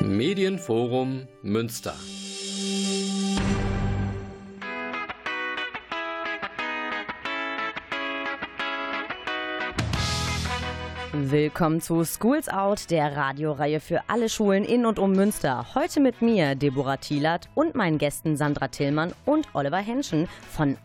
Medienforum 0.00 1.26
Münster. 1.42 1.94
Willkommen 11.12 11.80
zu 11.80 12.04
Schools 12.04 12.48
Out, 12.48 12.90
der 12.90 13.16
Radioreihe 13.16 13.80
für 13.80 14.02
alle 14.06 14.28
Schulen 14.28 14.64
in 14.64 14.86
und 14.86 15.00
um 15.00 15.12
Münster. 15.12 15.74
Heute 15.74 15.98
mit 16.00 16.22
mir, 16.22 16.54
Deborah 16.54 16.96
Thielert, 16.96 17.48
und 17.56 17.74
meinen 17.74 17.98
Gästen 17.98 18.36
Sandra 18.36 18.68
Tillmann 18.68 19.12
und 19.24 19.48
Oliver 19.52 19.78
Henschen 19.78 20.28
von 20.50 20.76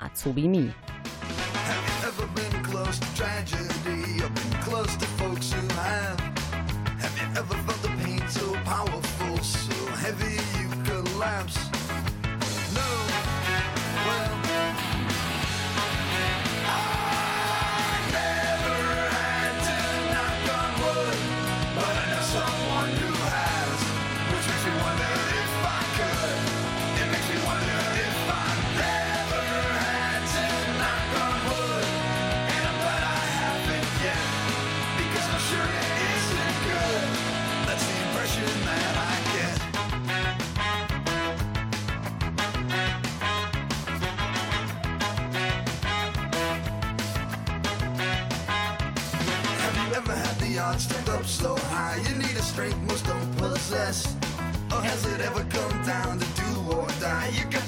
Or 53.73 54.81
has 54.81 55.03
it 55.07 55.19
ever 55.21 55.43
come 55.49 55.83
down 55.83 56.19
to 56.19 56.25
do 56.41 56.71
or 56.71 56.88
die? 56.99 57.31
You 57.33 57.45
got 57.45 57.62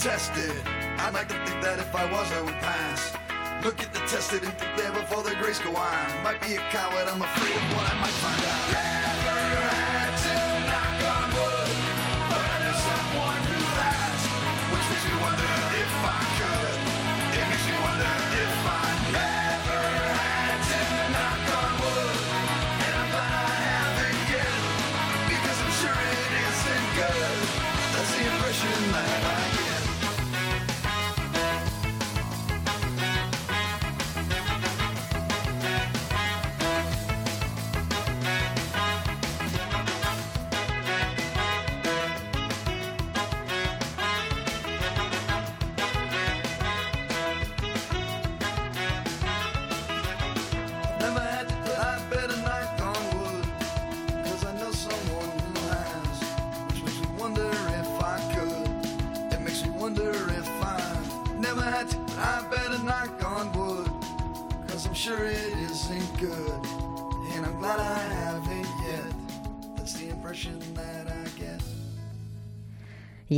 tested. 0.00 0.56
I'd 0.98 1.12
like 1.12 1.28
to 1.28 1.34
think 1.44 1.62
that 1.62 1.78
if 1.78 1.94
I 1.94 2.10
was, 2.10 2.32
I 2.32 2.40
would 2.40 2.54
pass. 2.54 3.14
Look 3.62 3.82
at 3.82 3.92
the 3.92 4.00
tested 4.00 4.42
and 4.42 4.52
think 4.54 4.74
there 4.76 4.92
before 4.92 5.22
the 5.22 5.34
grace 5.36 5.58
go 5.58 5.76
on. 5.76 6.24
Might 6.24 6.40
be 6.40 6.54
a 6.54 6.60
coward, 6.72 7.06
I'm 7.06 7.20
afraid 7.20 7.54
of 7.54 7.76
what 7.76 7.92
I 7.92 8.00
might 8.00 8.08
find 8.08 8.44
out. 8.46 8.89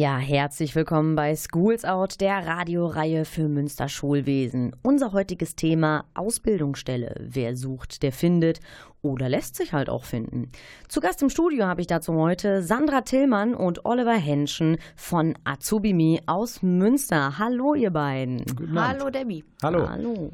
Ja, 0.03 0.19
herzlich 0.19 0.75
willkommen 0.75 1.15
bei 1.15 1.37
Schools 1.37 1.85
Out, 1.85 2.21
der 2.21 2.45
Radioreihe 2.45 3.25
für 3.25 3.47
Münster 3.47 3.89
Schulwesen. 3.89 4.75
Unser 4.83 5.13
heutiges 5.13 5.55
Thema 5.55 6.07
Ausbildungsstelle. 6.15 7.15
Wer 7.21 7.55
sucht, 7.55 8.03
der 8.03 8.11
findet 8.11 8.59
oder 9.01 9.29
lässt 9.29 9.55
sich 9.55 9.73
halt 9.73 9.89
auch 9.89 10.03
finden. 10.03 10.51
Zu 10.89 11.01
Gast 11.01 11.23
im 11.23 11.31
Studio 11.31 11.67
habe 11.67 11.83
ich 11.83 11.87
dazu 11.87 12.15
heute 12.15 12.65
Sandra 12.65 13.03
Tillmann 13.03 13.55
und 13.55 13.85
Oliver 13.85 14.17
Henschen 14.17 14.79
von 14.97 15.39
Azubimi 15.45 16.21
aus 16.27 16.63
Münster. 16.63 17.39
Hallo, 17.39 17.77
ihr 17.77 17.93
beiden. 17.93 18.45
Guten. 18.57 18.85
Hallo, 18.85 19.09
Debbie. 19.09 19.45
Hallo. 19.63 19.89
Hallo. 19.89 20.33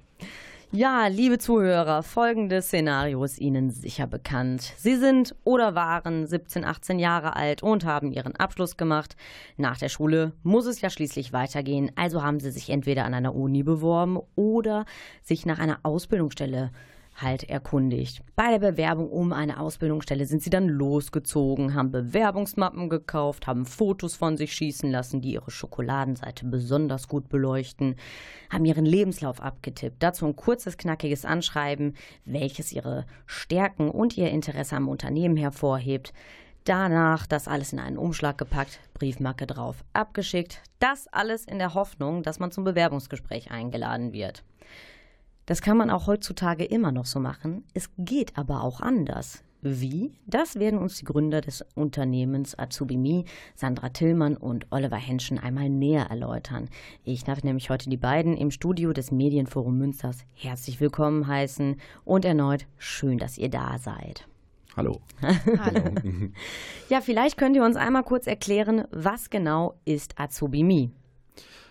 Ja, 0.71 1.07
liebe 1.07 1.39
Zuhörer, 1.39 2.03
folgendes 2.03 2.67
Szenario 2.67 3.25
ist 3.25 3.39
Ihnen 3.39 3.71
sicher 3.71 4.07
bekannt. 4.07 4.75
Sie 4.77 4.97
sind 4.97 5.35
oder 5.43 5.75
waren 5.75 6.27
17, 6.27 6.63
18 6.63 6.99
Jahre 6.99 7.37
alt 7.37 7.63
und 7.63 7.87
haben 7.87 8.13
Ihren 8.13 8.37
Abschluss 8.37 8.77
gemacht. 8.77 9.17
Nach 9.57 9.79
der 9.79 9.89
Schule 9.89 10.33
muss 10.43 10.67
es 10.67 10.83
ja 10.83 10.91
schließlich 10.91 11.33
weitergehen, 11.33 11.91
also 11.97 12.23
haben 12.23 12.39
Sie 12.39 12.51
sich 12.51 12.69
entweder 12.69 13.07
an 13.07 13.15
einer 13.15 13.35
Uni 13.35 13.63
beworben 13.63 14.19
oder 14.35 14.85
sich 15.23 15.47
nach 15.47 15.59
einer 15.59 15.79
Ausbildungsstelle 15.85 16.71
halt 17.21 17.45
erkundigt. 17.45 18.23
Bei 18.37 18.51
der 18.51 18.59
Bewerbung 18.59 19.11
um 19.11 19.33
eine 19.33 19.61
Ausbildungsstelle 19.61 20.27
sind 20.27 20.43
sie 20.43 20.51
dann 20.51 20.69
losgezogen, 20.69 21.75
haben 21.75 21.91
Bewerbungsmappen 21.91 22.89
gekauft, 22.89 23.47
haben 23.47 23.67
Fotos 23.67 24.15
von 24.15 24.37
sich 24.37 24.53
schießen 24.53 24.91
lassen, 24.91 25.21
die 25.21 25.33
ihre 25.33 25.51
Schokoladenseite 25.51 26.47
besonders 26.47 27.09
gut 27.09 27.29
beleuchten, 27.29 27.97
haben 28.51 28.65
ihren 28.65 28.87
Lebenslauf 28.87 29.43
abgetippt. 29.43 30.03
Dazu 30.03 30.27
ein 30.27 30.37
kurzes, 30.37 30.77
knackiges 30.77 31.25
Anschreiben, 31.25 31.95
welches 32.25 32.73
ihre 32.73 33.07
Stärken 33.27 33.91
und 33.91 34.17
ihr 34.17 34.31
Interesse 34.31 34.77
am 34.77 34.89
Unternehmen 34.89 35.37
hervorhebt. 35.37 36.13
Danach 36.65 37.27
das 37.27 37.49
alles 37.49 37.73
in 37.73 37.79
einen 37.79 37.97
Umschlag 37.97 38.37
gepackt, 38.37 38.81
Briefmarke 38.93 39.47
drauf, 39.47 39.85
abgeschickt. 39.95 40.63
Das 40.81 41.09
alles 41.09 41.47
in 41.47 41.59
der 41.59 41.75
Hoffnung, 41.75 42.23
dass 42.23 42.39
man 42.39 42.51
zum 42.51 42.65
Bewerbungsgespräch 42.65 43.51
eingeladen 43.51 44.13
wird. 44.13 44.45
Das 45.49 45.63
kann 45.63 45.79
man 45.79 45.89
auch 45.89 46.07
heutzutage 46.07 46.63
immer 46.67 46.93
noch 46.93 47.07
so 47.07 47.21
machen. 47.21 47.65
Es 47.73 47.89
geht 47.97 48.37
aber 48.37 48.63
auch 48.63 48.83
anders. 48.83 49.43
Wie? 49.63 50.13
Das 50.27 50.57
werden 50.57 50.79
uns 50.79 50.99
die 50.99 51.07
Gründer 51.07 51.41
des 51.41 51.65
Unternehmens 51.75 52.59
Azubimi, 52.59 53.25
Sandra 53.55 53.89
Tillmann 53.89 54.37
und 54.37 54.67
Oliver 54.71 54.97
Henschen 54.97 55.39
einmal 55.39 55.71
näher 55.71 56.11
erläutern. 56.11 56.69
Ich 57.03 57.25
darf 57.25 57.43
nämlich 57.45 57.71
heute 57.71 57.89
die 57.89 57.97
beiden 57.97 58.37
im 58.37 58.51
Studio 58.51 58.93
des 58.93 59.11
Medienforum 59.11 59.79
Münsters 59.79 60.19
herzlich 60.35 60.83
willkommen 60.83 61.27
heißen 61.27 61.77
und 62.05 62.27
erneut 62.27 62.67
schön, 62.77 63.17
dass 63.17 63.39
ihr 63.39 63.49
da 63.49 63.79
seid. 63.79 64.29
Hallo. 64.77 65.01
Hallo. 65.23 65.95
ja, 66.91 67.01
vielleicht 67.01 67.39
könnt 67.39 67.57
ihr 67.57 67.65
uns 67.65 67.77
einmal 67.77 68.03
kurz 68.03 68.27
erklären, 68.27 68.85
was 68.91 69.31
genau 69.31 69.81
ist 69.87 70.21
Azubimi? 70.21 70.91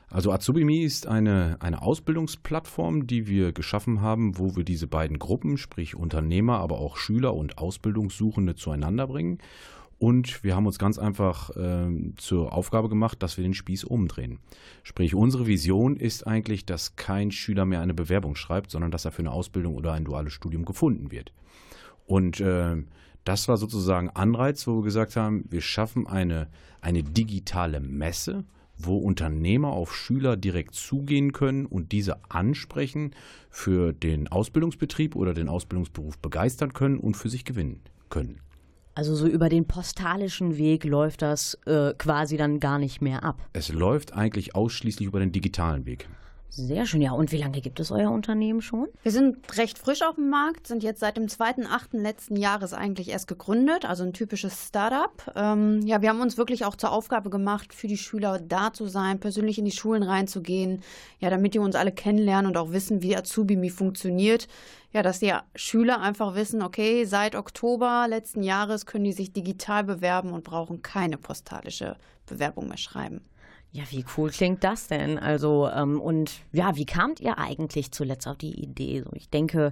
Also 0.10 0.32
Azubimi 0.32 0.84
ist 0.84 1.06
eine, 1.06 1.58
eine 1.60 1.82
Ausbildungsplattform, 1.82 3.08
die 3.08 3.28
wir 3.28 3.52
geschaffen 3.52 4.02
haben, 4.02 4.38
wo 4.38 4.56
wir 4.56 4.64
diese 4.64 4.88
beiden 4.88 5.20
Gruppen, 5.20 5.58
sprich 5.58 5.96
Unternehmer, 5.96 6.60
aber 6.60 6.80
auch 6.80 6.96
Schüler 6.96 7.34
und 7.34 7.58
Ausbildungssuchende 7.58 8.56
zueinander 8.56 9.08
bringen. 9.08 9.40
Und 10.00 10.44
wir 10.44 10.56
haben 10.56 10.68
uns 10.68 10.78
ganz 10.78 11.00
einfach 11.00 11.50
äh, 11.58 11.90
zur 12.18 12.54
Aufgabe 12.54 12.88
gemacht, 12.88 13.22
dass 13.24 13.36
wir 13.38 13.44
den 13.44 13.56
Spieß 13.56 13.84
umdrehen. 13.84 14.40
Sprich, 14.84 15.16
unsere 15.16 15.48
Vision 15.48 15.98
ist 15.98 16.26
eigentlich, 16.26 16.66
dass 16.66 16.96
kein 16.96 17.32
Schüler 17.32 17.66
mehr 17.66 17.82
eine 17.82 17.96
Bewerbung 17.96 18.36
schreibt, 18.36 18.70
sondern 18.70 18.92
dass 18.92 19.06
er 19.06 19.12
für 19.12 19.24
eine 19.24 19.32
Ausbildung 19.32 19.76
oder 19.76 19.94
ein 19.94 20.06
duales 20.06 20.34
Studium 20.34 20.66
gefunden 20.66 21.12
wird. 21.12 21.34
Und 22.06 22.40
äh, 22.40 22.78
das 23.24 23.48
war 23.48 23.58
sozusagen 23.58 24.10
Anreiz, 24.12 24.68
wo 24.68 24.78
wir 24.78 24.84
gesagt 24.84 25.16
haben, 25.16 25.46
wir 25.50 25.62
schaffen 25.62 26.08
eine, 26.08 26.48
eine 26.80 27.04
digitale 27.04 27.80
Messe, 27.82 28.46
wo 28.78 28.98
Unternehmer 28.98 29.70
auf 29.70 29.96
Schüler 29.96 30.38
direkt 30.38 30.76
zugehen 30.76 31.32
können 31.34 31.66
und 31.66 31.92
diese 31.92 32.18
ansprechen, 32.30 33.12
für 33.50 33.94
den 33.94 34.28
Ausbildungsbetrieb 34.28 35.16
oder 35.16 35.34
den 35.34 35.50
Ausbildungsberuf 35.50 36.18
begeistern 36.20 36.74
können 36.74 37.00
und 37.00 37.18
für 37.18 37.30
sich 37.30 37.46
gewinnen 37.46 37.82
können. 38.10 38.40
Also 38.94 39.16
so 39.16 39.28
über 39.28 39.48
den 39.48 39.66
postalischen 39.66 40.58
Weg 40.58 40.84
läuft 40.84 41.22
das 41.22 41.54
äh, 41.68 41.94
quasi 41.98 42.36
dann 42.36 42.60
gar 42.60 42.80
nicht 42.80 43.00
mehr 43.00 43.24
ab. 43.24 43.48
Es 43.54 43.72
läuft 43.72 44.14
eigentlich 44.14 44.56
ausschließlich 44.56 45.08
über 45.08 45.20
den 45.20 45.32
digitalen 45.32 45.86
Weg. 45.86 46.10
Sehr 46.50 46.86
schön, 46.86 47.02
ja. 47.02 47.12
Und 47.12 47.32
wie 47.32 47.38
lange 47.38 47.62
gibt 47.62 47.80
es 47.80 47.92
euer 47.92 48.10
Unternehmen 48.10 48.62
schon? 48.62 48.88
Wir 49.04 49.12
sind 49.12 49.38
recht 49.58 49.78
frisch 49.78 50.02
auf 50.02 50.16
dem 50.16 50.30
Markt, 50.30 50.66
sind 50.66 50.82
jetzt 50.82 51.02
seit 51.02 51.18
dem 51.18 51.28
2.8. 51.28 52.00
letzten 52.00 52.36
Jahres 52.36 52.74
eigentlich 52.74 53.10
erst 53.10 53.28
gegründet, 53.28 53.86
also 53.86 54.04
ein 54.04 54.14
typisches 54.14 54.68
Startup. 54.68 55.12
Ähm, 55.36 55.82
ja, 55.86 56.02
wir 56.02 56.10
haben 56.10 56.22
uns 56.22 56.38
wirklich 56.38 56.66
auch 56.66 56.76
zur 56.76 56.92
Aufgabe 56.92 57.30
gemacht, 57.30 57.74
für 57.74 57.88
die 57.88 57.98
Schüler 57.98 58.40
da 58.40 58.74
zu 58.74 58.88
sein, 58.88 59.20
persönlich 59.20 59.60
in 59.60 59.66
die 59.66 59.72
Schulen 59.72 60.04
reinzugehen, 60.04 60.82
ja, 61.20 61.30
damit 61.30 61.54
die 61.54 61.60
uns 61.60 61.76
alle 61.76 61.92
kennenlernen 61.92 62.48
und 62.48 62.58
auch 62.58 62.72
wissen, 62.72 63.04
wie 63.04 63.16
Azubimi 63.16 63.70
funktioniert. 63.70 64.48
Ja, 64.94 65.04
dass 65.04 65.20
die 65.20 65.34
Schüler 65.54 66.02
einfach 66.02 66.34
wissen, 66.34 66.64
okay, 66.64 67.04
seit 67.06 67.36
Oktober 67.36 68.08
letzten 68.10 68.42
Jahres 68.42 68.86
können 68.86 69.04
die 69.04 69.12
sich 69.12 69.34
digital 69.34 69.84
bewerben 69.84 70.32
und 70.32 70.44
brauchen 70.44 70.82
keine 70.82 71.18
postalische 71.18 71.98
Bewerbung 72.26 72.70
mehr 72.70 72.78
schreiben. 72.78 73.22
Ja, 73.78 73.84
wie 73.92 74.04
cool 74.18 74.32
klingt 74.32 74.64
das 74.64 74.88
denn? 74.88 75.20
Also, 75.20 75.70
ähm, 75.70 76.02
und 76.02 76.42
ja, 76.52 76.76
wie 76.76 76.88
kamt 76.88 77.20
ihr 77.20 77.38
eigentlich 77.38 77.92
zuletzt 77.92 78.28
auf 78.28 78.36
die 78.36 78.60
Idee? 78.60 79.04
So, 79.04 79.12
ich 79.14 79.30
denke, 79.30 79.72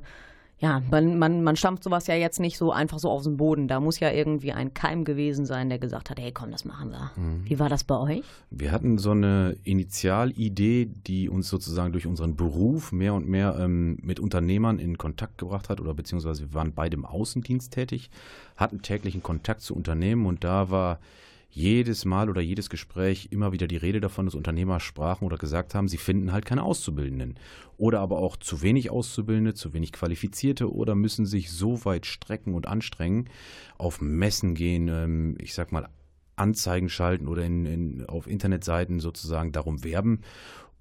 ja, 0.59 0.83
man, 0.91 1.17
man, 1.17 1.41
man 1.41 1.55
stampft 1.55 1.83
sowas 1.83 2.05
ja 2.05 2.13
jetzt 2.13 2.39
nicht 2.39 2.59
so 2.59 2.71
einfach 2.71 2.99
so 2.99 3.09
aus 3.09 3.23
dem 3.23 3.37
Boden. 3.37 3.67
Da 3.67 3.79
muss 3.79 3.99
ja 3.99 4.11
irgendwie 4.11 4.51
ein 4.51 4.75
Keim 4.75 5.05
gewesen 5.05 5.47
sein, 5.47 5.69
der 5.69 5.79
gesagt 5.79 6.11
hat, 6.11 6.19
hey 6.19 6.31
komm, 6.31 6.51
das 6.51 6.65
machen 6.65 6.91
wir. 6.91 7.11
Mhm. 7.15 7.45
Wie 7.45 7.57
war 7.57 7.67
das 7.67 7.83
bei 7.83 7.97
euch? 7.97 8.23
Wir 8.51 8.71
hatten 8.71 8.99
so 8.99 9.09
eine 9.09 9.57
Initialidee, 9.63 10.85
die 10.85 11.27
uns 11.27 11.49
sozusagen 11.49 11.91
durch 11.91 12.05
unseren 12.05 12.35
Beruf 12.35 12.91
mehr 12.91 13.15
und 13.15 13.27
mehr 13.27 13.57
ähm, 13.59 13.97
mit 14.03 14.19
Unternehmern 14.19 14.77
in 14.77 14.99
Kontakt 14.99 15.39
gebracht 15.39 15.67
hat 15.67 15.81
oder 15.81 15.95
beziehungsweise 15.95 16.43
wir 16.43 16.53
waren 16.53 16.73
beide 16.73 16.95
im 16.95 17.05
Außendienst 17.05 17.73
tätig, 17.73 18.11
hatten 18.55 18.83
täglichen 18.83 19.23
Kontakt 19.23 19.61
zu 19.61 19.75
Unternehmen 19.75 20.27
und 20.27 20.43
da 20.43 20.69
war 20.69 20.99
jedes 21.55 22.03
Mal 22.03 22.29
oder 22.29 22.41
jedes 22.41 22.69
Gespräch 22.69 23.29
immer 23.31 23.53
wieder 23.53 23.67
die 23.67 23.77
Rede 23.77 24.01
davon, 24.01 24.25
dass 24.25 24.35
Unternehmer 24.35 24.81
sprachen 24.81 25.23
oder 25.23 25.37
gesagt 25.37 25.73
haben, 25.73 25.87
sie 25.87 25.97
finden 25.97 26.33
halt 26.33 26.45
keine 26.45 26.63
Auszubildenden. 26.63 27.35
Oder 27.77 28.01
aber 28.01 28.17
auch 28.17 28.35
zu 28.35 28.61
wenig 28.61 28.91
Auszubildende, 28.91 29.53
zu 29.53 29.73
wenig 29.73 29.93
Qualifizierte 29.93 30.71
oder 30.73 30.95
müssen 30.95 31.25
sich 31.25 31.51
so 31.51 31.85
weit 31.85 32.05
strecken 32.05 32.55
und 32.55 32.67
anstrengen, 32.67 33.29
auf 33.77 34.01
Messen 34.01 34.53
gehen, 34.53 34.89
ähm, 34.89 35.37
ich 35.39 35.53
sag 35.53 35.71
mal, 35.71 35.87
Anzeigen 36.35 36.89
schalten 36.89 37.29
oder 37.29 37.45
in, 37.45 37.65
in, 37.65 38.05
auf 38.05 38.27
Internetseiten 38.27 38.99
sozusagen 38.99 39.53
darum 39.53 39.85
werben 39.85 40.19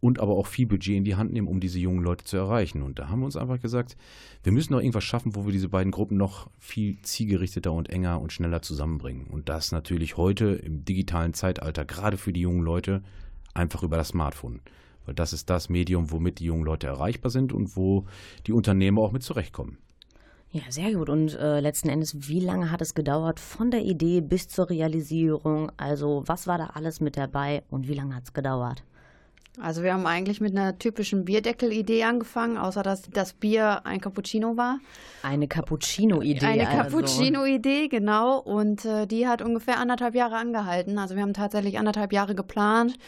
und 0.05 0.21
aber 0.21 0.37
auch 0.37 0.47
viel 0.47 0.67
Budget 0.67 0.97
in 0.97 1.05
die 1.05 1.17
Hand 1.17 1.33
nehmen, 1.33 1.49
um 1.49 1.61
diese 1.61 1.79
jungen 1.79 2.05
Leute 2.05 2.27
zu 2.27 2.37
erreichen. 2.37 2.83
Und 2.83 2.99
da 2.99 3.09
haben 3.09 3.21
wir 3.21 3.25
uns 3.25 3.39
einfach 3.39 3.59
gesagt, 3.59 3.97
wir 4.43 4.53
müssen 4.53 4.75
doch 4.75 4.81
irgendwas 4.81 5.03
schaffen, 5.03 5.35
wo 5.35 5.47
wir 5.47 5.53
diese 5.53 5.71
beiden 5.71 5.93
Gruppen 5.93 6.19
noch 6.19 6.51
viel 6.59 7.01
zielgerichteter 7.01 7.73
und 7.73 7.89
enger 7.89 8.21
und 8.21 8.31
schneller 8.31 8.61
zusammenbringen. 8.61 9.29
Und 9.29 9.49
das 9.49 9.73
natürlich 9.73 10.19
heute 10.19 10.57
im 10.57 10.85
digitalen 10.85 11.33
Zeitalter, 11.33 11.87
gerade 11.87 12.19
für 12.19 12.35
die 12.35 12.43
jungen 12.43 12.61
Leute, 12.61 13.03
einfach 13.55 13.83
über 13.83 13.97
das 13.97 14.09
Smartphone. 14.09 14.61
Weil 15.07 15.15
das 15.15 15.33
ist 15.33 15.49
das 15.49 15.71
Medium, 15.71 16.11
womit 16.11 16.39
die 16.39 16.45
jungen 16.45 16.67
Leute 16.67 16.87
erreichbar 16.87 17.31
sind 17.31 17.55
und 17.55 17.75
wo 17.75 18.05
die 18.47 18.53
Unternehmer 18.53 19.01
auch 19.01 19.13
mit 19.13 19.23
zurechtkommen. 19.23 19.79
Ja, 20.51 20.65
sehr 20.69 20.93
gut. 20.93 21.09
Und 21.09 21.35
äh, 21.39 21.61
letzten 21.61 21.89
Endes, 21.89 22.29
wie 22.29 22.41
lange 22.41 22.71
hat 22.71 22.83
es 22.83 22.95
gedauert 22.95 23.41
von 23.41 23.71
der 23.71 23.81
Idee 23.81 24.21
bis 24.21 24.49
zur 24.49 24.69
Realisierung? 24.69 25.73
Also 25.79 26.25
was 26.27 26.47
war 26.47 26.59
da 26.59 26.67
alles 26.75 27.01
mit 27.01 27.17
dabei 27.17 27.63
und 27.71 27.89
wie 27.89 27.95
lange 27.95 28.15
hat 28.15 28.25
es 28.25 28.35
gedauert? 28.35 28.85
Also 29.61 29.85
wir 29.85 29.93
haben 29.93 30.07
eigentlich 30.07 30.41
mit 30.41 30.57
einer 30.57 30.79
typischen 30.79 31.25
Bierdeckel-Idee 31.25 32.03
angefangen, 32.05 32.59
außer 32.59 32.83
dass 32.83 33.03
das 33.03 33.35
Bier 33.35 33.87
ein 33.87 34.01
Cappuccino 34.01 34.57
war. 34.57 34.81
Eine 35.23 35.47
Cappuccino-Idee. 35.47 36.45
Eine 36.45 36.69
also. 36.69 36.99
Cappuccino-Idee, 36.99 37.89
genau. 37.89 38.39
Und 38.39 38.85
äh, 38.85 39.07
die 39.07 39.29
hat 39.29 39.43
ungefähr 39.43 39.79
anderthalb 39.79 40.17
Jahre 40.17 40.37
angehalten. 40.37 40.99
Also 40.99 41.15
wir 41.15 41.23
haben 41.23 41.35
tatsächlich 41.35 41.79
anderthalb 41.79 42.13
Jahre 42.13 42.35
geplant 42.35 42.99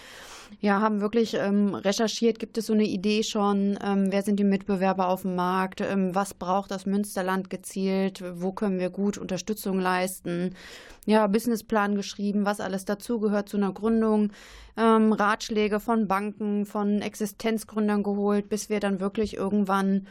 ja, 0.61 0.81
haben 0.81 1.01
wirklich 1.01 1.35
ähm, 1.35 1.75
recherchiert, 1.75 2.39
gibt 2.39 2.59
es 2.59 2.67
so 2.67 2.73
eine 2.73 2.85
Idee 2.85 3.23
schon, 3.23 3.79
ähm, 3.85 4.11
wer 4.11 4.23
sind 4.23 4.39
die 4.39 4.45
Mitbewerber 4.45 5.09
auf 5.09 5.23
dem 5.23 5.35
Markt, 5.35 5.81
ähm, 5.81 6.15
was 6.15 6.35
braucht 6.35 6.71
das 6.71 6.87
Münsterland 6.87 7.51
gezielt, 7.51 8.23
wo 8.41 8.53
können 8.53 8.79
wir 8.79 8.91
gut 8.91 9.19
Unterstützung 9.19 9.79
leisten, 9.79 10.55
ja, 11.05 11.27
Businessplan 11.27 11.95
geschrieben, 11.95 12.45
was 12.45 12.61
alles 12.61 12.85
dazugehört 12.85 13.49
zu 13.49 13.57
einer 13.57 13.73
Gründung, 13.73 14.33
ähm, 14.77 15.13
Ratschläge 15.13 15.79
von 15.81 16.09
Banken, 16.09 16.67
von 16.67 17.01
Existenzgründern 17.01 18.03
geholt, 18.03 18.49
bis 18.49 18.69
wir 18.69 18.81
dann 18.81 19.01
wirklich 19.01 19.37
irgendwann 19.37 20.07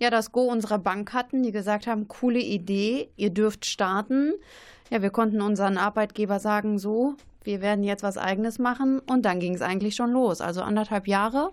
ja 0.00 0.10
das 0.10 0.32
Go 0.32 0.42
unserer 0.42 0.78
Bank 0.78 1.12
hatten, 1.12 1.42
die 1.42 1.52
gesagt 1.52 1.86
haben, 1.86 2.08
coole 2.08 2.40
Idee, 2.40 3.10
ihr 3.16 3.30
dürft 3.30 3.64
starten. 3.64 4.32
Ja, 4.90 5.02
wir 5.02 5.10
konnten 5.10 5.40
unseren 5.40 5.76
Arbeitgeber 5.76 6.40
sagen, 6.40 6.78
so, 6.78 7.14
wir 7.42 7.60
werden 7.60 7.84
jetzt 7.84 8.02
was 8.02 8.18
Eigenes 8.18 8.58
machen 8.58 9.00
und 9.00 9.24
dann 9.24 9.40
ging 9.40 9.54
es 9.54 9.62
eigentlich 9.62 9.94
schon 9.94 10.12
los. 10.12 10.40
Also 10.40 10.62
anderthalb 10.62 11.06
Jahre 11.06 11.52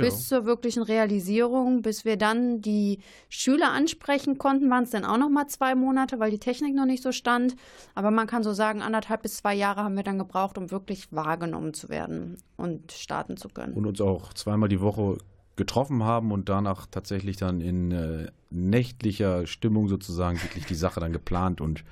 ja. 0.00 0.04
bis 0.04 0.28
zur 0.28 0.44
wirklichen 0.44 0.82
Realisierung, 0.82 1.82
bis 1.82 2.04
wir 2.04 2.16
dann 2.16 2.60
die 2.60 3.00
Schüler 3.28 3.72
ansprechen 3.72 4.38
konnten, 4.38 4.70
waren 4.70 4.84
es 4.84 4.90
dann 4.90 5.04
auch 5.04 5.18
noch 5.18 5.28
mal 5.28 5.46
zwei 5.46 5.74
Monate, 5.74 6.18
weil 6.18 6.30
die 6.30 6.38
Technik 6.38 6.74
noch 6.74 6.86
nicht 6.86 7.02
so 7.02 7.12
stand. 7.12 7.56
Aber 7.94 8.10
man 8.10 8.26
kann 8.26 8.42
so 8.42 8.52
sagen, 8.52 8.82
anderthalb 8.82 9.22
bis 9.22 9.36
zwei 9.36 9.54
Jahre 9.54 9.84
haben 9.84 9.96
wir 9.96 10.02
dann 10.02 10.18
gebraucht, 10.18 10.58
um 10.58 10.70
wirklich 10.70 11.12
wahrgenommen 11.12 11.74
zu 11.74 11.88
werden 11.88 12.38
und 12.56 12.92
starten 12.92 13.36
zu 13.36 13.48
können. 13.48 13.74
Und 13.74 13.86
uns 13.86 14.00
auch 14.00 14.32
zweimal 14.34 14.68
die 14.68 14.80
Woche 14.80 15.18
getroffen 15.56 16.04
haben 16.04 16.32
und 16.32 16.48
danach 16.48 16.86
tatsächlich 16.86 17.36
dann 17.36 17.60
in 17.60 17.90
äh, 17.90 18.30
nächtlicher 18.48 19.46
Stimmung 19.46 19.88
sozusagen 19.88 20.42
wirklich 20.42 20.64
die 20.64 20.74
Sache 20.74 21.00
dann 21.00 21.12
geplant 21.12 21.60
und 21.60 21.84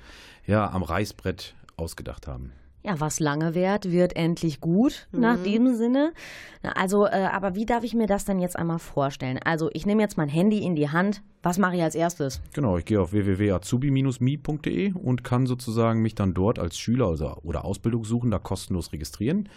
ja 0.47 0.69
am 0.71 0.81
Reißbrett 0.81 1.55
ausgedacht 1.77 2.27
haben. 2.27 2.51
Ja, 2.81 2.99
was 2.99 3.19
lange 3.19 3.55
währt, 3.55 3.91
wird 3.91 4.15
endlich 4.15 4.61
gut, 4.61 5.07
mhm. 5.11 5.19
nach 5.19 5.43
dem 5.43 5.75
Sinne. 5.75 6.13
Also, 6.61 7.05
äh, 7.05 7.27
aber 7.31 7.55
wie 7.55 7.65
darf 7.65 7.83
ich 7.83 7.93
mir 7.93 8.07
das 8.07 8.25
denn 8.25 8.39
jetzt 8.39 8.57
einmal 8.57 8.79
vorstellen? 8.79 9.39
Also, 9.43 9.69
ich 9.73 9.85
nehme 9.85 10.01
jetzt 10.01 10.17
mein 10.17 10.29
Handy 10.29 10.59
in 10.59 10.75
die 10.75 10.89
Hand. 10.89 11.21
Was 11.41 11.57
mache 11.57 11.77
ich 11.77 11.81
als 11.81 11.95
erstes? 11.95 12.41
Genau, 12.51 12.77
ich 12.77 12.83
gehe 12.83 12.99
auf 12.99 13.13
www.azubi-mi.de 13.13 14.91
und 14.91 15.23
kann 15.23 15.47
sozusagen 15.47 16.01
mich 16.01 16.13
dann 16.13 16.33
dort 16.33 16.59
als 16.59 16.77
Schüler 16.77 17.09
oder, 17.43 17.63
Ausbildungssuchender 17.63 18.39
kostenlos 18.39 18.91
registrieren 18.91 19.47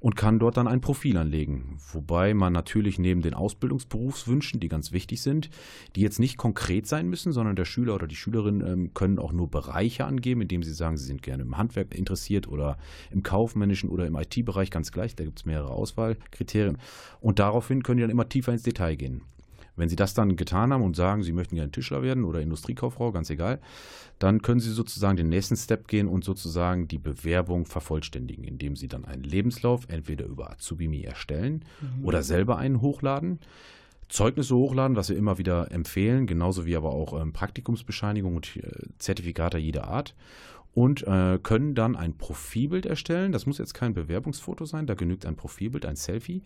und 0.00 0.16
kann 0.16 0.40
dort 0.40 0.56
dann 0.56 0.66
ein 0.66 0.80
Profil 0.80 1.16
anlegen. 1.16 1.78
Wobei 1.92 2.34
man 2.34 2.52
natürlich 2.52 2.98
neben 2.98 3.22
den 3.22 3.34
Ausbildungsberufswünschen, 3.34 4.58
die 4.58 4.68
ganz 4.68 4.90
wichtig 4.90 5.22
sind, 5.22 5.48
die 5.94 6.00
jetzt 6.00 6.18
nicht 6.18 6.38
konkret 6.38 6.88
sein 6.88 7.08
müssen, 7.08 7.32
sondern 7.32 7.54
der 7.54 7.66
Schüler 7.66 7.94
oder 7.94 8.08
die 8.08 8.16
Schülerin 8.16 8.60
ähm, 8.66 8.94
können 8.94 9.20
auch 9.20 9.32
nur 9.32 9.48
Bereiche 9.48 10.06
angeben, 10.06 10.40
indem 10.40 10.64
sie 10.64 10.72
sagen, 10.72 10.96
sie 10.96 11.06
sind 11.06 11.22
gerne 11.22 11.44
im 11.44 11.56
Handwerk 11.56 11.94
interessiert 11.94 12.48
oder 12.48 12.78
im 13.12 13.22
kaufmännischen 13.22 13.90
oder 13.90 14.06
im 14.06 14.16
IT-Bereich 14.16 14.72
ganz 14.72 14.90
gleich. 14.90 15.14
Da 15.14 15.24
gibt 15.24 15.38
es 15.38 15.46
mehrere 15.46 15.70
Auswahlkriterien. 15.70 16.78
Und 17.20 17.38
daraufhin 17.38 17.84
können 17.84 17.98
die 17.98 18.02
dann 18.02 18.10
immer 18.10 18.28
tiefer 18.28 18.52
ins 18.52 18.64
Detail 18.64 18.96
gehen. 18.96 19.22
Wenn 19.78 19.88
Sie 19.88 19.96
das 19.96 20.14
dann 20.14 20.36
getan 20.36 20.72
haben 20.72 20.82
und 20.82 20.96
sagen, 20.96 21.22
Sie 21.22 21.32
möchten 21.32 21.56
gerne 21.56 21.70
Tischler 21.70 22.02
werden 22.02 22.24
oder 22.24 22.40
Industriekauffrau, 22.40 23.12
ganz 23.12 23.30
egal, 23.30 23.60
dann 24.18 24.42
können 24.42 24.60
Sie 24.60 24.70
sozusagen 24.70 25.16
den 25.16 25.28
nächsten 25.28 25.56
Step 25.56 25.88
gehen 25.88 26.08
und 26.08 26.24
sozusagen 26.24 26.88
die 26.88 26.98
Bewerbung 26.98 27.66
vervollständigen, 27.66 28.44
indem 28.44 28.76
Sie 28.76 28.88
dann 28.88 29.04
einen 29.04 29.22
Lebenslauf 29.22 29.88
entweder 29.88 30.26
über 30.26 30.50
Azubimi 30.50 31.02
erstellen 31.02 31.64
mhm. 31.80 32.04
oder 32.04 32.22
selber 32.22 32.58
einen 32.58 32.80
hochladen. 32.80 33.38
Zeugnisse 34.08 34.56
hochladen, 34.56 34.96
was 34.96 35.10
wir 35.10 35.16
immer 35.16 35.38
wieder 35.38 35.70
empfehlen, 35.70 36.26
genauso 36.26 36.64
wie 36.64 36.76
aber 36.76 36.90
auch 36.90 37.20
ähm, 37.20 37.32
Praktikumsbescheinigung 37.32 38.36
und 38.36 38.56
äh, 38.56 38.62
Zertifikate 38.98 39.58
jeder 39.58 39.88
Art. 39.88 40.14
Und 40.74 41.06
äh, 41.06 41.38
können 41.42 41.74
dann 41.74 41.96
ein 41.96 42.16
Profilbild 42.16 42.86
erstellen. 42.86 43.32
Das 43.32 43.46
muss 43.46 43.58
jetzt 43.58 43.74
kein 43.74 43.94
Bewerbungsfoto 43.94 44.64
sein, 44.64 44.86
da 44.86 44.94
genügt 44.94 45.26
ein 45.26 45.34
Profilbild, 45.34 45.84
ein 45.86 45.96
Selfie. 45.96 46.42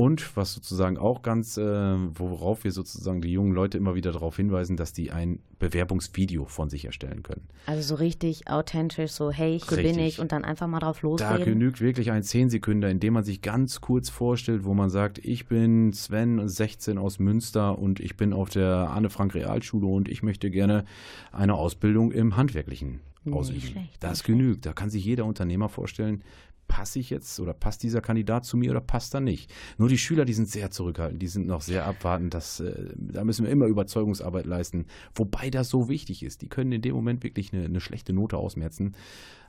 Und 0.00 0.34
was 0.34 0.54
sozusagen 0.54 0.96
auch 0.96 1.20
ganz, 1.20 1.58
äh, 1.58 1.62
worauf 1.62 2.64
wir 2.64 2.72
sozusagen 2.72 3.20
die 3.20 3.32
jungen 3.32 3.52
Leute 3.52 3.76
immer 3.76 3.94
wieder 3.94 4.12
darauf 4.12 4.34
hinweisen, 4.34 4.78
dass 4.78 4.94
die 4.94 5.10
ein 5.10 5.40
Bewerbungsvideo 5.58 6.46
von 6.46 6.70
sich 6.70 6.86
erstellen 6.86 7.22
können. 7.22 7.42
Also 7.66 7.82
so 7.82 7.94
richtig 7.96 8.48
authentisch, 8.48 9.10
so 9.10 9.30
hey, 9.30 9.60
hier 9.60 9.76
bin 9.76 9.98
ich 9.98 10.18
und 10.18 10.32
dann 10.32 10.42
einfach 10.42 10.68
mal 10.68 10.78
drauf 10.78 11.02
losgehen. 11.02 11.30
Da 11.30 11.44
genügt 11.44 11.82
wirklich 11.82 12.12
ein 12.12 12.22
Zehnsekünder, 12.22 12.88
in 12.88 12.98
dem 12.98 13.12
man 13.12 13.24
sich 13.24 13.42
ganz 13.42 13.82
kurz 13.82 14.08
vorstellt, 14.08 14.64
wo 14.64 14.72
man 14.72 14.88
sagt, 14.88 15.18
ich 15.18 15.48
bin 15.48 15.92
Sven, 15.92 16.48
16 16.48 16.96
aus 16.96 17.18
Münster 17.18 17.78
und 17.78 18.00
ich 18.00 18.16
bin 18.16 18.32
auf 18.32 18.48
der 18.48 18.88
Anne-Frank-Realschule 18.94 19.86
und 19.86 20.08
ich 20.08 20.22
möchte 20.22 20.50
gerne 20.50 20.86
eine 21.30 21.56
Ausbildung 21.56 22.10
im 22.10 22.38
Handwerklichen 22.38 23.00
ausüben. 23.30 23.90
Das 24.00 24.24
genügt. 24.24 24.64
Da 24.64 24.72
kann 24.72 24.88
sich 24.88 25.04
jeder 25.04 25.26
Unternehmer 25.26 25.68
vorstellen, 25.68 26.22
passe 26.70 27.00
ich 27.00 27.10
jetzt 27.10 27.40
oder 27.40 27.52
passt 27.52 27.82
dieser 27.82 28.00
Kandidat 28.00 28.44
zu 28.44 28.56
mir 28.56 28.70
oder 28.70 28.80
passt 28.80 29.12
er 29.12 29.20
nicht? 29.20 29.52
Nur 29.76 29.88
die 29.88 29.98
Schüler, 29.98 30.24
die 30.24 30.32
sind 30.32 30.48
sehr 30.48 30.70
zurückhaltend, 30.70 31.20
die 31.20 31.26
sind 31.26 31.48
noch 31.48 31.62
sehr 31.62 31.84
abwartend. 31.84 32.32
Das, 32.32 32.60
äh, 32.60 32.94
da 32.96 33.24
müssen 33.24 33.44
wir 33.44 33.50
immer 33.50 33.66
Überzeugungsarbeit 33.66 34.46
leisten, 34.46 34.86
wobei 35.16 35.50
das 35.50 35.68
so 35.68 35.88
wichtig 35.88 36.22
ist. 36.22 36.42
Die 36.42 36.48
können 36.48 36.70
in 36.70 36.80
dem 36.80 36.94
Moment 36.94 37.24
wirklich 37.24 37.52
eine, 37.52 37.64
eine 37.64 37.80
schlechte 37.80 38.12
Note 38.12 38.36
ausmerzen, 38.38 38.94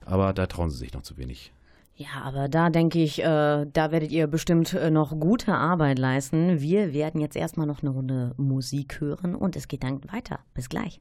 aber 0.04 0.34
da 0.34 0.48
trauen 0.48 0.72
sie 0.72 0.78
sich 0.78 0.94
noch 0.94 1.04
zu 1.04 1.18
wenig. 1.18 1.54
Ja, 1.94 2.24
aber 2.24 2.50
da 2.50 2.72
denke 2.72 2.98
ich, 3.00 3.22
äh, 3.22 3.68
da 3.72 3.92
werdet 3.92 4.12
ihr 4.12 4.26
bestimmt 4.26 4.74
äh, 4.74 4.90
noch 4.90 5.12
gute 5.20 5.54
Arbeit 5.54 6.00
leisten. 6.00 6.60
Wir 6.60 6.92
werden 6.92 7.22
jetzt 7.22 7.36
erstmal 7.36 7.68
noch 7.68 7.84
eine 7.84 7.92
Runde 7.92 8.34
Musik 8.38 9.00
hören 9.00 9.36
und 9.36 9.56
es 9.56 9.68
geht 9.68 9.84
dann 9.84 10.02
weiter. 10.12 10.40
Bis 10.56 10.70
gleich. 10.70 11.00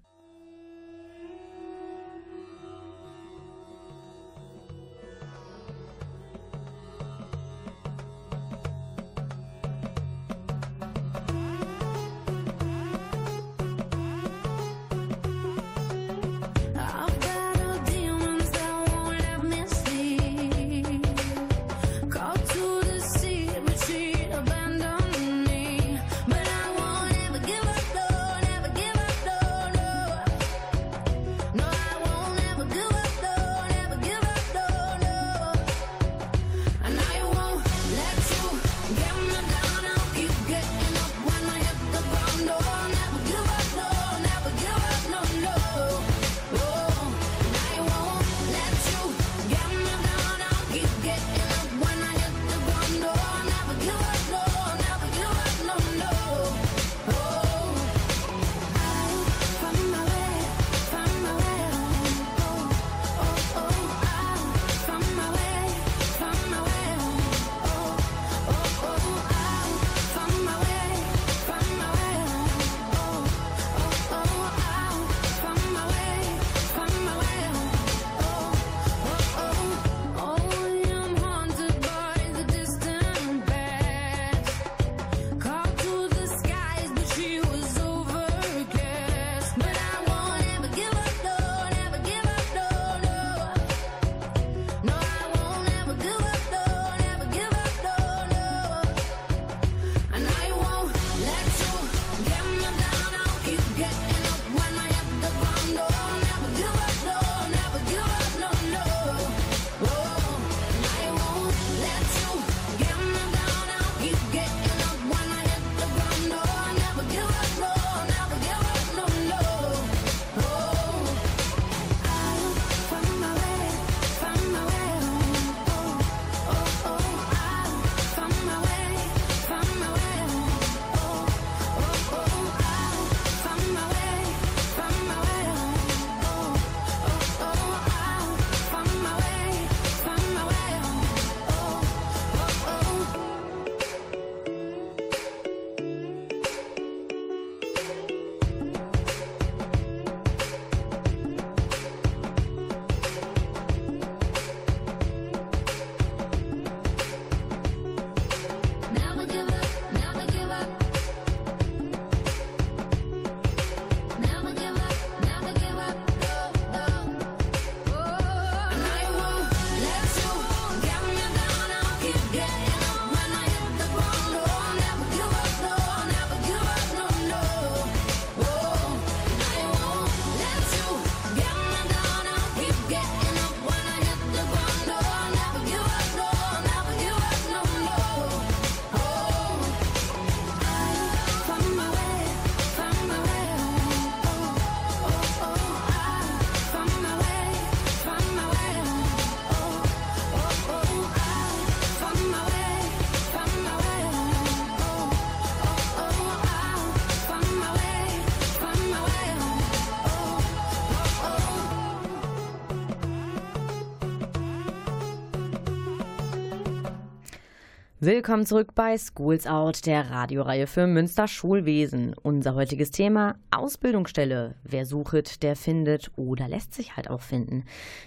Willkommen 218.02 218.46
zurück 218.46 218.74
bei 218.74 218.96
Schools 218.96 219.46
Out, 219.46 219.84
der 219.84 220.10
Radioreihe 220.10 220.66
für 220.66 220.86
Münster 220.86 221.28
Schulwesen. 221.28 222.14
Unser 222.22 222.54
heutiges 222.54 222.90
Thema 222.90 223.34
Ausbildungsstelle. 223.50 224.54
Wer 224.64 224.86
suchet, 224.86 225.42
der 225.42 225.54
findet 225.54 226.10
oder 226.16 226.48
lässt 226.48 226.72
sich 226.72 226.96
halt 226.96 227.10
auch 227.10 227.20
finden. 227.20 227.64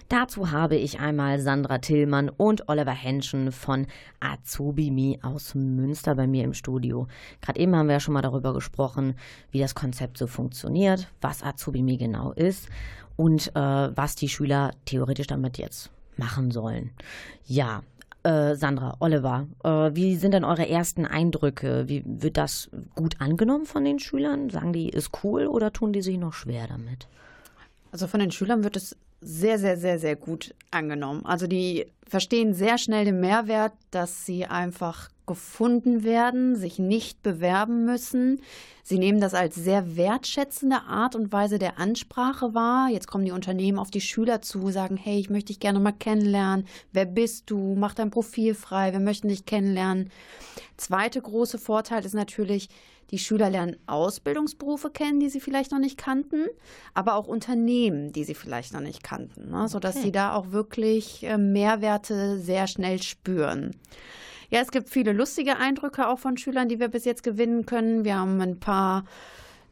Dazu 0.09 0.49
habe 0.49 0.77
ich 0.77 0.99
einmal 0.99 1.39
Sandra 1.39 1.77
Tillmann 1.77 2.29
und 2.29 2.69
Oliver 2.69 2.89
Henschen 2.89 3.51
von 3.51 3.85
Azubimi 4.19 5.19
aus 5.21 5.53
Münster 5.53 6.15
bei 6.15 6.25
mir 6.25 6.43
im 6.43 6.55
Studio. 6.55 7.07
Gerade 7.41 7.59
eben 7.59 7.75
haben 7.75 7.85
wir 7.85 7.93
ja 7.93 7.99
schon 7.99 8.15
mal 8.15 8.23
darüber 8.23 8.51
gesprochen, 8.55 9.13
wie 9.51 9.59
das 9.59 9.75
Konzept 9.75 10.17
so 10.17 10.25
funktioniert, 10.25 11.07
was 11.21 11.43
Azubimi 11.43 11.97
genau 11.97 12.31
ist 12.31 12.67
und 13.15 13.55
äh, 13.55 13.59
was 13.59 14.15
die 14.15 14.29
Schüler 14.29 14.71
theoretisch 14.85 15.27
damit 15.27 15.59
jetzt 15.59 15.91
machen 16.17 16.51
sollen. 16.51 16.91
Ja, 17.45 17.83
äh, 18.23 18.55
Sandra, 18.55 18.95
Oliver, 18.99 19.47
äh, 19.65 19.91
wie 19.93 20.15
sind 20.15 20.33
denn 20.33 20.45
eure 20.45 20.67
ersten 20.67 21.05
Eindrücke? 21.05 21.89
Wie 21.89 22.03
wird 22.05 22.37
das 22.37 22.69
gut 22.95 23.19
angenommen 23.19 23.65
von 23.65 23.83
den 23.83 23.99
Schülern? 23.99 24.49
Sagen 24.49 24.71
die, 24.71 24.87
ist 24.87 25.11
cool 25.23 25.45
oder 25.45 25.73
tun 25.73 25.91
die 25.91 26.01
sich 26.01 26.17
noch 26.17 26.31
schwer 26.31 26.67
damit? 26.67 27.07
Also 27.91 28.07
von 28.07 28.21
den 28.21 28.31
Schülern 28.31 28.63
wird 28.63 28.77
es 28.77 28.95
sehr, 29.23 29.59
sehr, 29.59 29.77
sehr, 29.77 29.99
sehr 29.99 30.15
gut 30.15 30.53
angenommen. 30.71 31.25
Also 31.25 31.47
die 31.47 31.85
verstehen 32.07 32.53
sehr 32.53 32.77
schnell 32.77 33.05
den 33.05 33.19
Mehrwert, 33.19 33.73
dass 33.91 34.25
sie 34.25 34.45
einfach 34.45 35.09
gefunden 35.25 36.03
werden, 36.03 36.55
sich 36.55 36.79
nicht 36.79 37.23
bewerben 37.23 37.85
müssen. 37.85 38.41
Sie 38.83 38.99
nehmen 38.99 39.21
das 39.21 39.33
als 39.33 39.55
sehr 39.55 39.95
wertschätzende 39.95 40.81
Art 40.81 41.15
und 41.15 41.31
Weise 41.31 41.57
der 41.57 41.79
Ansprache 41.79 42.53
wahr. 42.53 42.89
Jetzt 42.89 43.07
kommen 43.07 43.23
die 43.23 43.31
Unternehmen 43.31 43.79
auf 43.79 43.91
die 43.91 44.01
Schüler 44.01 44.41
zu, 44.41 44.69
sagen, 44.71 44.97
hey, 44.97 45.17
ich 45.19 45.29
möchte 45.29 45.47
dich 45.47 45.61
gerne 45.61 45.79
mal 45.79 45.93
kennenlernen. 45.93 46.67
Wer 46.91 47.05
bist 47.05 47.49
du? 47.49 47.75
Mach 47.77 47.93
dein 47.93 48.11
Profil 48.11 48.53
frei. 48.53 48.91
Wir 48.91 48.99
möchten 48.99 49.29
dich 49.29 49.45
kennenlernen. 49.45 50.11
Zweite 50.77 51.21
große 51.21 51.57
Vorteil 51.57 52.03
ist 52.05 52.13
natürlich, 52.15 52.69
die 53.11 53.19
Schüler 53.19 53.49
lernen 53.49 53.77
Ausbildungsberufe 53.85 54.89
kennen, 54.89 55.19
die 55.19 55.29
sie 55.29 55.39
vielleicht 55.39 55.71
noch 55.71 55.79
nicht 55.79 55.97
kannten, 55.97 56.47
aber 56.93 57.15
auch 57.15 57.27
Unternehmen, 57.27 58.11
die 58.11 58.23
sie 58.23 58.33
vielleicht 58.33 58.73
noch 58.73 58.79
nicht 58.81 59.03
kannten, 59.03 59.51
ne? 59.51 59.67
sodass 59.67 59.95
Okay. 59.95 60.05
sie 60.05 60.11
da 60.11 60.33
auch 60.33 60.51
wirklich 60.51 61.23
äh, 61.23 61.37
Mehrwerte 61.37 62.39
sehr 62.39 62.67
schnell 62.67 63.01
spüren. 63.01 63.75
Ja, 64.49 64.61
es 64.61 64.71
gibt 64.71 64.89
viele 64.89 65.13
lustige 65.13 65.57
Eindrücke 65.57 66.07
auch 66.07 66.19
von 66.19 66.37
Schülern, 66.37 66.69
die 66.69 66.79
wir 66.79 66.87
bis 66.87 67.05
jetzt 67.05 67.23
gewinnen 67.23 67.65
können. 67.65 68.03
Wir 68.05 68.17
haben 68.19 68.39
ein 68.41 68.59
paar 68.59 69.03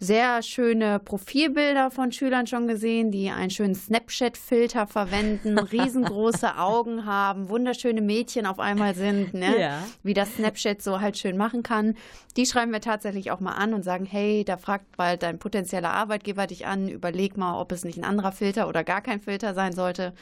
sehr 0.03 0.41
schöne 0.41 0.97
Profilbilder 0.97 1.91
von 1.91 2.11
Schülern 2.11 2.47
schon 2.47 2.67
gesehen, 2.67 3.11
die 3.11 3.29
einen 3.29 3.51
schönen 3.51 3.75
Snapchat-Filter 3.75 4.87
verwenden, 4.87 5.59
riesengroße 5.59 6.57
Augen 6.57 7.05
haben, 7.05 7.49
wunderschöne 7.49 8.01
Mädchen 8.01 8.47
auf 8.47 8.59
einmal 8.59 8.95
sind, 8.95 9.35
ne? 9.35 9.59
Ja. 9.59 9.83
wie 10.01 10.15
das 10.15 10.33
Snapchat 10.33 10.81
so 10.81 11.01
halt 11.01 11.19
schön 11.19 11.37
machen 11.37 11.61
kann. 11.61 11.93
Die 12.35 12.47
schreiben 12.47 12.71
wir 12.71 12.81
tatsächlich 12.81 13.29
auch 13.29 13.39
mal 13.39 13.51
an 13.51 13.75
und 13.75 13.83
sagen, 13.83 14.05
hey, 14.05 14.43
da 14.43 14.57
fragt 14.57 14.97
bald 14.97 15.21
dein 15.21 15.37
potenzieller 15.37 15.91
Arbeitgeber 15.91 16.47
dich 16.47 16.65
an, 16.65 16.89
überleg 16.89 17.37
mal, 17.37 17.61
ob 17.61 17.71
es 17.71 17.83
nicht 17.83 17.99
ein 17.99 18.03
anderer 18.03 18.31
Filter 18.31 18.67
oder 18.67 18.83
gar 18.83 19.01
kein 19.01 19.19
Filter 19.19 19.53
sein 19.53 19.73
sollte. 19.73 20.13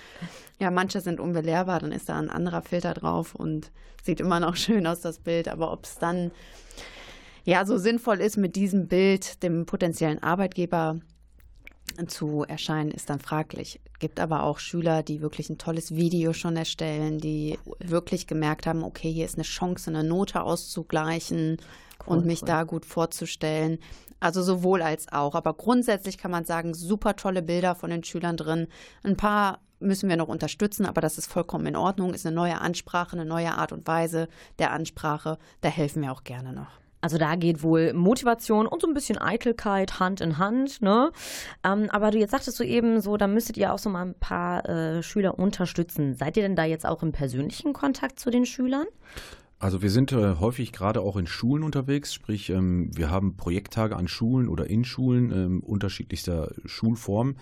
Ja, 0.59 0.71
manche 0.71 0.99
sind 0.99 1.21
unbelehrbar, 1.21 1.79
dann 1.79 1.93
ist 1.93 2.09
da 2.09 2.19
ein 2.19 2.29
anderer 2.29 2.63
Filter 2.63 2.93
drauf 2.93 3.33
und 3.33 3.71
sieht 4.03 4.19
immer 4.19 4.41
noch 4.41 4.57
schön 4.57 4.85
aus, 4.85 4.99
das 4.99 5.19
Bild, 5.19 5.47
aber 5.47 5.71
ob 5.71 5.85
es 5.85 5.97
dann 5.99 6.31
ja 7.49 7.65
so 7.65 7.77
sinnvoll 7.77 8.21
ist, 8.21 8.37
mit 8.37 8.55
diesem 8.55 8.87
Bild 8.87 9.41
dem 9.43 9.65
potenziellen 9.65 10.21
Arbeitgeber 10.21 10.99
zu 12.07 12.43
erscheinen, 12.47 12.91
ist 12.91 13.09
dann 13.09 13.19
fraglich. 13.19 13.81
Gibt 13.97 14.19
aber 14.19 14.43
auch 14.43 14.59
Schüler, 14.59 15.01
die 15.01 15.21
wirklich 15.21 15.49
ein 15.49 15.57
tolles 15.57 15.95
Video 15.95 16.33
schon 16.33 16.55
erstellen, 16.55 17.17
die 17.17 17.57
wirklich 17.79 18.27
gemerkt 18.27 18.67
haben, 18.67 18.83
okay, 18.83 19.11
hier 19.11 19.25
ist 19.25 19.35
eine 19.35 19.43
Chance, 19.43 19.89
eine 19.89 20.03
Note 20.03 20.43
auszugleichen 20.43 21.57
und 22.05 22.25
mich 22.25 22.43
cool. 22.43 22.47
da 22.47 22.63
gut 22.63 22.85
vorzustellen. 22.85 23.79
Also 24.19 24.43
sowohl 24.43 24.81
als 24.81 25.11
auch. 25.11 25.33
Aber 25.33 25.53
grundsätzlich 25.53 26.17
kann 26.17 26.31
man 26.31 26.45
sagen, 26.45 26.73
super 26.73 27.15
tolle 27.15 27.41
Bilder 27.41 27.73
von 27.73 27.89
den 27.89 28.03
Schülern 28.03 28.37
drin. 28.37 28.67
Ein 29.03 29.17
paar 29.17 29.59
müssen 29.79 30.09
wir 30.09 30.17
noch 30.17 30.27
unterstützen, 30.27 30.85
aber 30.85 31.01
das 31.01 31.17
ist 31.17 31.31
vollkommen 31.31 31.65
in 31.65 31.75
Ordnung. 31.75 32.13
Ist 32.13 32.25
eine 32.25 32.35
neue 32.35 32.61
Ansprache, 32.61 33.13
eine 33.13 33.25
neue 33.25 33.53
Art 33.53 33.71
und 33.71 33.87
Weise 33.87 34.27
der 34.59 34.71
Ansprache. 34.71 35.37
Da 35.61 35.69
helfen 35.69 36.03
wir 36.03 36.11
auch 36.11 36.23
gerne 36.23 36.53
noch. 36.53 36.79
Also 37.01 37.17
da 37.17 37.35
geht 37.35 37.63
wohl 37.63 37.93
Motivation 37.93 38.67
und 38.67 38.81
so 38.81 38.87
ein 38.87 38.93
bisschen 38.93 39.17
Eitelkeit 39.17 39.99
Hand 39.99 40.21
in 40.21 40.37
Hand, 40.37 40.81
ne? 40.81 41.11
Ähm, 41.63 41.87
aber 41.89 42.11
du 42.11 42.17
jetzt 42.17 42.31
sagtest 42.31 42.59
du 42.59 42.63
eben 42.63 42.99
so, 43.01 43.15
da 43.17 43.27
müsstet 43.27 43.57
ihr 43.57 43.73
auch 43.73 43.79
so 43.79 43.89
mal 43.89 44.05
ein 44.05 44.15
paar 44.15 44.67
äh, 44.67 45.03
Schüler 45.03 45.39
unterstützen. 45.39 46.15
Seid 46.15 46.35
ihr 46.37 46.43
denn 46.43 46.55
da 46.55 46.65
jetzt 46.65 46.85
auch 46.85 47.01
im 47.01 47.11
persönlichen 47.11 47.73
Kontakt 47.73 48.19
zu 48.19 48.29
den 48.29 48.45
Schülern? 48.45 48.85
Also 49.59 49.81
wir 49.81 49.89
sind 49.89 50.13
äh, 50.13 50.35
häufig 50.39 50.71
gerade 50.71 51.01
auch 51.01 51.17
in 51.17 51.27
Schulen 51.27 51.63
unterwegs, 51.63 52.13
sprich 52.13 52.49
ähm, 52.49 52.91
wir 52.95 53.09
haben 53.09 53.35
Projekttage 53.35 53.95
an 53.95 54.07
Schulen 54.07 54.47
oder 54.47 54.69
in 54.69 54.85
Schulen 54.85 55.31
ähm, 55.31 55.59
unterschiedlichster 55.59 56.53
Schulformen 56.65 57.37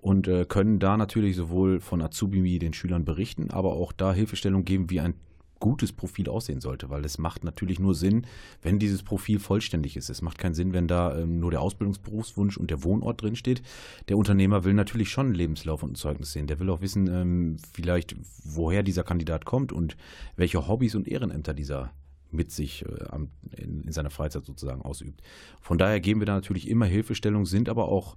und 0.00 0.26
äh, 0.26 0.46
können 0.46 0.80
da 0.80 0.96
natürlich 0.96 1.36
sowohl 1.36 1.78
von 1.78 2.02
Azubi 2.02 2.58
den 2.58 2.72
Schülern 2.72 3.04
berichten, 3.04 3.50
aber 3.50 3.74
auch 3.74 3.92
da 3.92 4.12
Hilfestellung 4.12 4.64
geben, 4.64 4.90
wie 4.90 4.98
ein 4.98 5.14
gutes 5.60 5.92
Profil 5.92 6.28
aussehen 6.28 6.60
sollte, 6.60 6.90
weil 6.90 7.04
es 7.04 7.18
macht 7.18 7.44
natürlich 7.44 7.78
nur 7.78 7.94
Sinn, 7.94 8.26
wenn 8.62 8.78
dieses 8.78 9.02
Profil 9.02 9.38
vollständig 9.38 9.96
ist. 9.96 10.10
Es 10.10 10.22
macht 10.22 10.38
keinen 10.38 10.54
Sinn, 10.54 10.72
wenn 10.72 10.88
da 10.88 11.16
ähm, 11.16 11.38
nur 11.38 11.50
der 11.50 11.60
Ausbildungsberufswunsch 11.60 12.56
und 12.56 12.70
der 12.70 12.82
Wohnort 12.82 13.22
drin 13.22 13.36
steht. 13.36 13.62
Der 14.08 14.16
Unternehmer 14.16 14.64
will 14.64 14.74
natürlich 14.74 15.10
schon 15.10 15.26
einen 15.26 15.34
Lebenslauf 15.34 15.82
und 15.82 15.92
ein 15.92 15.96
Zeugnis 15.96 16.32
sehen. 16.32 16.48
Der 16.48 16.58
will 16.58 16.70
auch 16.70 16.80
wissen, 16.80 17.06
ähm, 17.06 17.56
vielleicht 17.72 18.16
woher 18.42 18.82
dieser 18.82 19.04
Kandidat 19.04 19.44
kommt 19.44 19.72
und 19.72 19.96
welche 20.36 20.66
Hobbys 20.66 20.94
und 20.94 21.06
Ehrenämter 21.06 21.54
dieser 21.54 21.92
mit 22.32 22.52
sich 22.52 22.84
äh, 22.86 23.26
in 23.56 23.90
seiner 23.90 24.10
Freizeit 24.10 24.44
sozusagen 24.44 24.82
ausübt. 24.82 25.20
Von 25.60 25.78
daher 25.78 26.00
geben 26.00 26.20
wir 26.20 26.26
da 26.26 26.34
natürlich 26.34 26.68
immer 26.68 26.86
Hilfestellung, 26.86 27.46
sind 27.46 27.68
aber 27.68 27.88
auch 27.88 28.16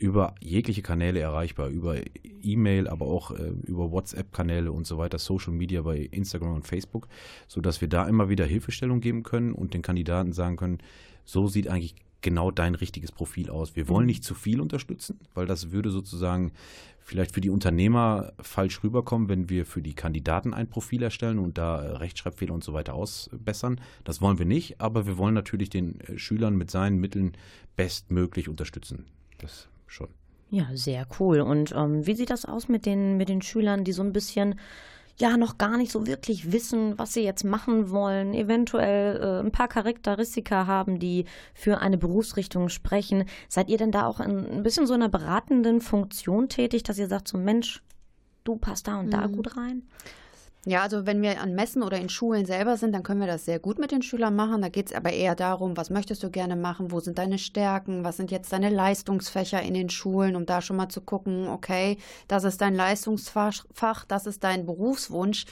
über 0.00 0.34
jegliche 0.40 0.80
Kanäle 0.80 1.20
erreichbar, 1.20 1.68
über 1.68 1.96
E-Mail, 2.42 2.88
aber 2.88 3.06
auch 3.06 3.32
äh, 3.32 3.52
über 3.66 3.92
WhatsApp-Kanäle 3.92 4.72
und 4.72 4.86
so 4.86 4.96
weiter, 4.96 5.18
Social 5.18 5.52
Media 5.52 5.82
bei 5.82 5.98
Instagram 5.98 6.54
und 6.54 6.66
Facebook, 6.66 7.06
sodass 7.48 7.82
wir 7.82 7.88
da 7.88 8.08
immer 8.08 8.30
wieder 8.30 8.46
Hilfestellung 8.46 9.00
geben 9.00 9.22
können 9.22 9.52
und 9.52 9.74
den 9.74 9.82
Kandidaten 9.82 10.32
sagen 10.32 10.56
können, 10.56 10.78
so 11.24 11.48
sieht 11.48 11.68
eigentlich 11.68 11.94
genau 12.22 12.50
dein 12.50 12.74
richtiges 12.74 13.12
Profil 13.12 13.50
aus. 13.50 13.76
Wir 13.76 13.88
wollen 13.88 14.06
nicht 14.06 14.24
zu 14.24 14.34
viel 14.34 14.60
unterstützen, 14.60 15.20
weil 15.34 15.46
das 15.46 15.70
würde 15.70 15.90
sozusagen 15.90 16.52
vielleicht 16.98 17.34
für 17.34 17.42
die 17.42 17.50
Unternehmer 17.50 18.32
falsch 18.40 18.82
rüberkommen, 18.82 19.28
wenn 19.28 19.50
wir 19.50 19.66
für 19.66 19.82
die 19.82 19.94
Kandidaten 19.94 20.54
ein 20.54 20.68
Profil 20.68 21.02
erstellen 21.02 21.38
und 21.38 21.58
da 21.58 21.82
äh, 21.82 21.96
Rechtschreibfehler 21.96 22.54
und 22.54 22.64
so 22.64 22.72
weiter 22.72 22.94
ausbessern. 22.94 23.80
Das 24.04 24.22
wollen 24.22 24.38
wir 24.38 24.46
nicht, 24.46 24.80
aber 24.80 25.06
wir 25.06 25.18
wollen 25.18 25.34
natürlich 25.34 25.68
den 25.68 26.00
äh, 26.00 26.18
Schülern 26.18 26.56
mit 26.56 26.70
seinen 26.70 26.98
Mitteln 26.98 27.32
bestmöglich 27.76 28.48
unterstützen. 28.48 29.04
Das 29.38 29.68
schon. 29.90 30.08
Ja, 30.50 30.66
sehr 30.74 31.06
cool. 31.18 31.40
Und 31.40 31.72
ähm, 31.76 32.06
wie 32.06 32.14
sieht 32.14 32.30
das 32.30 32.44
aus 32.44 32.68
mit 32.68 32.84
den, 32.86 33.16
mit 33.16 33.28
den 33.28 33.42
Schülern, 33.42 33.84
die 33.84 33.92
so 33.92 34.02
ein 34.02 34.12
bisschen 34.12 34.56
ja 35.20 35.36
noch 35.36 35.58
gar 35.58 35.76
nicht 35.76 35.92
so 35.92 36.06
wirklich 36.06 36.50
wissen, 36.50 36.98
was 36.98 37.12
sie 37.12 37.22
jetzt 37.22 37.44
machen 37.44 37.90
wollen, 37.90 38.34
eventuell 38.34 39.20
äh, 39.20 39.46
ein 39.46 39.52
paar 39.52 39.68
Charakteristika 39.68 40.66
haben, 40.66 40.98
die 40.98 41.26
für 41.54 41.78
eine 41.78 41.98
Berufsrichtung 41.98 42.68
sprechen. 42.68 43.24
Seid 43.48 43.68
ihr 43.68 43.76
denn 43.76 43.92
da 43.92 44.06
auch 44.06 44.18
in, 44.18 44.46
ein 44.46 44.62
bisschen 44.62 44.86
so 44.86 44.94
einer 44.94 45.08
beratenden 45.08 45.80
Funktion 45.80 46.48
tätig, 46.48 46.82
dass 46.82 46.98
ihr 46.98 47.06
sagt, 47.06 47.28
so 47.28 47.38
Mensch, 47.38 47.82
du 48.44 48.56
passt 48.56 48.88
da 48.88 48.98
und 48.98 49.10
da 49.10 49.26
gut 49.26 49.56
rein? 49.56 49.82
Ja, 50.66 50.82
also 50.82 51.06
wenn 51.06 51.22
wir 51.22 51.40
an 51.40 51.54
Messen 51.54 51.82
oder 51.82 51.96
in 51.96 52.10
Schulen 52.10 52.44
selber 52.44 52.76
sind, 52.76 52.92
dann 52.92 53.02
können 53.02 53.20
wir 53.20 53.26
das 53.26 53.46
sehr 53.46 53.58
gut 53.58 53.78
mit 53.78 53.92
den 53.92 54.02
Schülern 54.02 54.36
machen. 54.36 54.60
Da 54.60 54.68
geht 54.68 54.88
es 54.88 54.92
aber 54.92 55.10
eher 55.10 55.34
darum, 55.34 55.74
was 55.78 55.88
möchtest 55.88 56.22
du 56.22 56.30
gerne 56.30 56.54
machen, 56.54 56.90
wo 56.90 57.00
sind 57.00 57.16
deine 57.16 57.38
Stärken, 57.38 58.04
was 58.04 58.18
sind 58.18 58.30
jetzt 58.30 58.52
deine 58.52 58.68
Leistungsfächer 58.68 59.62
in 59.62 59.72
den 59.72 59.88
Schulen, 59.88 60.36
um 60.36 60.44
da 60.44 60.60
schon 60.60 60.76
mal 60.76 60.90
zu 60.90 61.00
gucken, 61.00 61.48
okay, 61.48 61.96
das 62.28 62.44
ist 62.44 62.60
dein 62.60 62.74
Leistungsfach, 62.74 63.64
Fach, 63.72 64.04
das 64.04 64.26
ist 64.26 64.44
dein 64.44 64.66
Berufswunsch. 64.66 65.46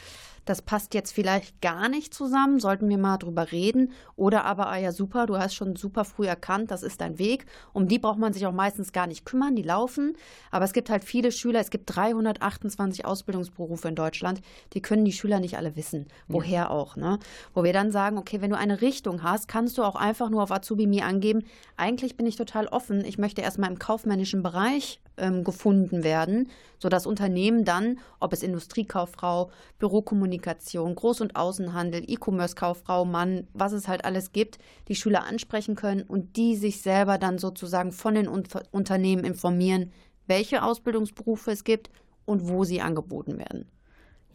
Das 0.49 0.63
passt 0.63 0.95
jetzt 0.95 1.13
vielleicht 1.13 1.61
gar 1.61 1.91
nicht 1.91 2.15
zusammen, 2.15 2.59
sollten 2.59 2.89
wir 2.89 2.97
mal 2.97 3.19
drüber 3.19 3.53
reden. 3.53 3.93
Oder 4.17 4.47
aber, 4.47 4.69
ah 4.69 4.79
ja, 4.79 4.93
super, 4.93 5.27
du 5.27 5.37
hast 5.37 5.55
schon 5.55 5.77
super 5.77 6.07
früh 6.07 6.27
erkannt, 6.27 6.71
das 6.71 6.83
ist 6.83 7.03
dein 7.03 7.19
Weg. 7.19 7.45
Um 7.75 7.87
die 7.87 7.99
braucht 7.99 8.19
man 8.19 8.33
sich 8.33 8.47
auch 8.47 8.53
meistens 8.53 8.93
gar 8.93 9.07
nicht 9.07 9.27
kümmern, 9.27 9.57
die 9.57 9.63
laufen. 9.63 10.17
Aber 10.51 10.65
es 10.65 10.73
gibt 10.73 10.89
halt 10.89 11.05
viele 11.05 11.33
Schüler, 11.33 11.61
es 11.61 11.69
gibt 11.69 11.95
328 11.95 13.05
Ausbildungsberufe 13.05 13.89
in 13.89 13.95
Deutschland, 13.95 14.41
die 14.73 14.81
können 14.81 15.05
die 15.05 15.13
Schüler 15.13 15.39
nicht 15.39 15.59
alle 15.59 15.77
wissen. 15.77 16.07
Woher 16.29 16.71
auch, 16.71 16.97
ne? 16.97 17.19
Wo 17.53 17.63
wir 17.63 17.75
dann 17.75 17.91
sagen, 17.91 18.17
okay, 18.17 18.41
wenn 18.41 18.51
du 18.51 18.57
eine 18.57 18.81
Richtung 18.81 19.23
hast, 19.23 19.49
kannst 19.49 19.77
du 19.77 19.83
auch 19.83 19.97
einfach 19.97 20.31
nur 20.31 20.43
auf 20.43 20.51
Azubi 20.51 20.87
mir 20.87 21.05
angeben, 21.05 21.45
eigentlich 21.77 22.17
bin 22.17 22.27
ich 22.27 22.37
total 22.37 22.69
offen, 22.69 23.05
ich 23.05 23.19
möchte 23.19 23.43
erstmal 23.43 23.71
im 23.71 23.79
kaufmännischen 23.79 24.43
Bereich 24.43 25.01
ähm, 25.19 25.45
gefunden 25.45 26.05
werden, 26.05 26.49
sodass 26.79 27.07
Unternehmen 27.07 27.65
dann, 27.65 27.99
ob 28.21 28.33
es 28.33 28.43
Industriekauffrau, 28.43 29.51
Bürokommunikation, 29.79 30.95
Groß- 30.95 31.23
und 31.23 31.37
Außenhandel, 31.37 32.05
E-Commerce-Kauffrau, 32.07 33.05
Mann, 33.05 33.47
was 33.53 33.73
es 33.73 33.89
halt 33.89 34.05
alles 34.05 34.33
gibt, 34.33 34.59
die 34.89 34.97
Schüler 34.97 35.25
ansprechen 35.25 35.75
können 35.75 36.03
und 36.03 36.37
die 36.37 36.57
sich 36.57 36.81
selber 36.83 37.19
dann 37.19 37.39
sozusagen 37.39 37.93
von 37.93 38.15
den 38.15 38.29
Unter 38.29 38.63
Unternehmen 38.71 39.25
informieren, 39.25 39.93
welche 40.27 40.63
Ausbildungsberufe 40.63 41.51
es 41.51 41.65
gibt 41.65 41.91
und 42.25 42.49
wo 42.49 42.65
sie 42.65 42.81
angeboten 42.81 43.39
werden. 43.39 43.67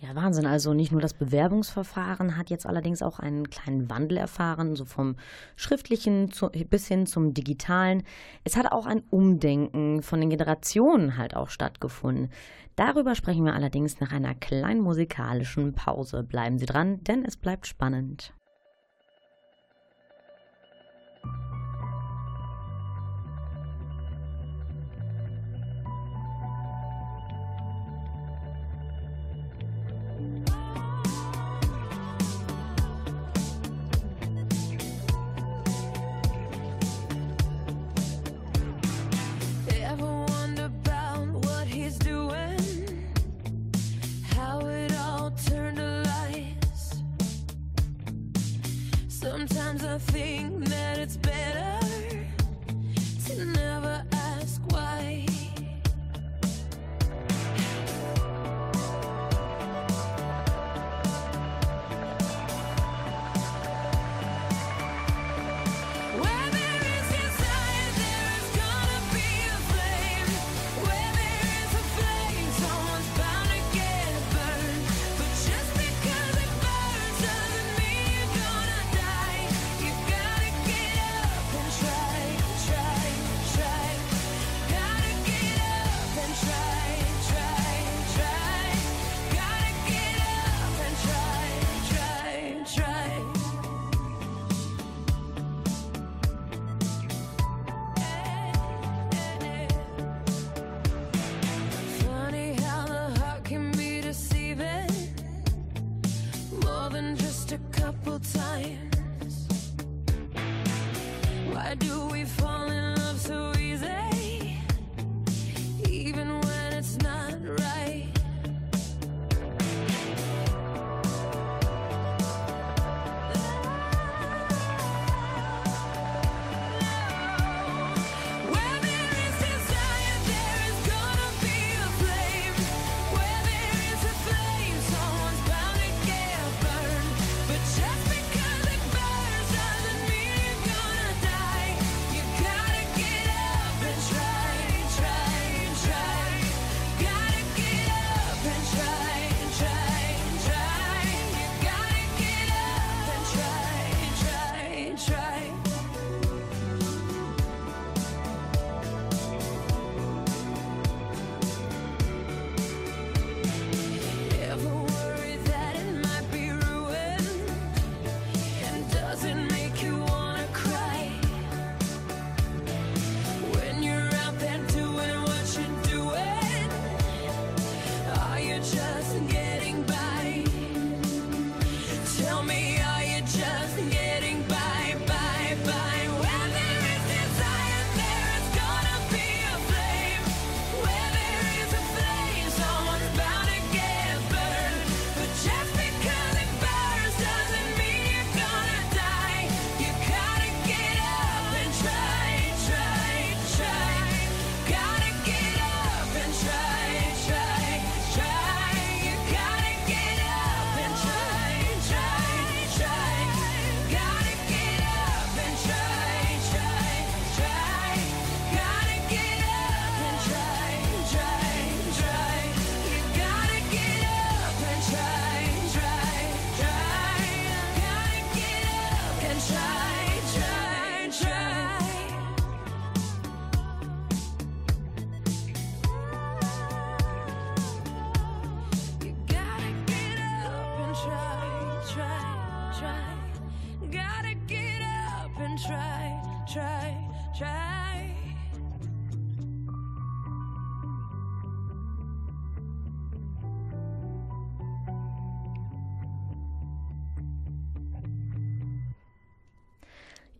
Ja, 0.03 0.15
Wahnsinn. 0.15 0.45
Also 0.45 0.73
nicht 0.73 0.91
nur 0.91 0.99
das 0.99 1.13
Bewerbungsverfahren 1.13 2.35
hat 2.35 2.49
jetzt 2.49 2.65
allerdings 2.65 3.01
auch 3.01 3.19
einen 3.19 3.49
kleinen 3.49 3.89
Wandel 3.89 4.17
erfahren, 4.17 4.75
so 4.75 4.83
vom 4.83 5.15
schriftlichen 5.55 6.29
zu, 6.29 6.49
bis 6.49 6.89
hin 6.89 7.05
zum 7.05 7.33
digitalen. 7.33 8.03
Es 8.43 8.57
hat 8.57 8.69
auch 8.73 8.85
ein 8.85 9.03
Umdenken 9.11 10.01
von 10.03 10.19
den 10.19 10.29
Generationen 10.29 11.15
halt 11.15 11.37
auch 11.37 11.47
stattgefunden. 11.47 12.31
Darüber 12.75 13.15
sprechen 13.15 13.45
wir 13.45 13.53
allerdings 13.53 14.01
nach 14.01 14.11
einer 14.11 14.35
kleinen 14.35 14.81
musikalischen 14.81 15.71
Pause. 15.71 16.23
Bleiben 16.23 16.57
Sie 16.57 16.65
dran, 16.65 17.01
denn 17.05 17.23
es 17.23 17.37
bleibt 17.37 17.65
spannend. 17.65 18.33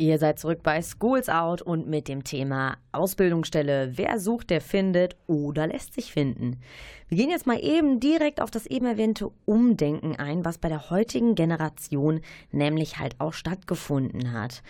Ihr 0.04 0.20
seid 0.20 0.38
zurück 0.38 0.60
bei 0.64 0.82
Schools 0.82 1.30
Out 1.30 1.62
und 1.62 1.88
mit 1.88 2.10
dem 2.10 2.26
Thema 2.26 2.76
Ausbildungsstelle. 2.92 3.94
Wer 3.96 4.20
sucht, 4.20 4.50
der 4.50 4.60
findet 4.60 5.16
oder 5.28 5.66
lässt 5.66 5.94
sich 5.94 6.12
finden. 6.12 6.60
Wir 7.08 7.18
gehen 7.18 7.30
jetzt 7.30 7.48
mal 7.48 7.64
eben 7.64 8.02
direkt 8.02 8.42
auf 8.42 8.52
das 8.52 8.66
eben 8.66 8.86
erwähnte 8.86 9.32
Umdenken 9.46 10.18
ein, 10.18 10.44
was 10.44 10.58
bei 10.58 10.68
der 10.68 10.90
heutigen 10.90 11.36
Generation 11.36 12.20
nämlich 12.52 13.00
halt 13.00 13.16
auch 13.20 13.32
stattgefunden 13.32 14.34
hat. 14.34 14.62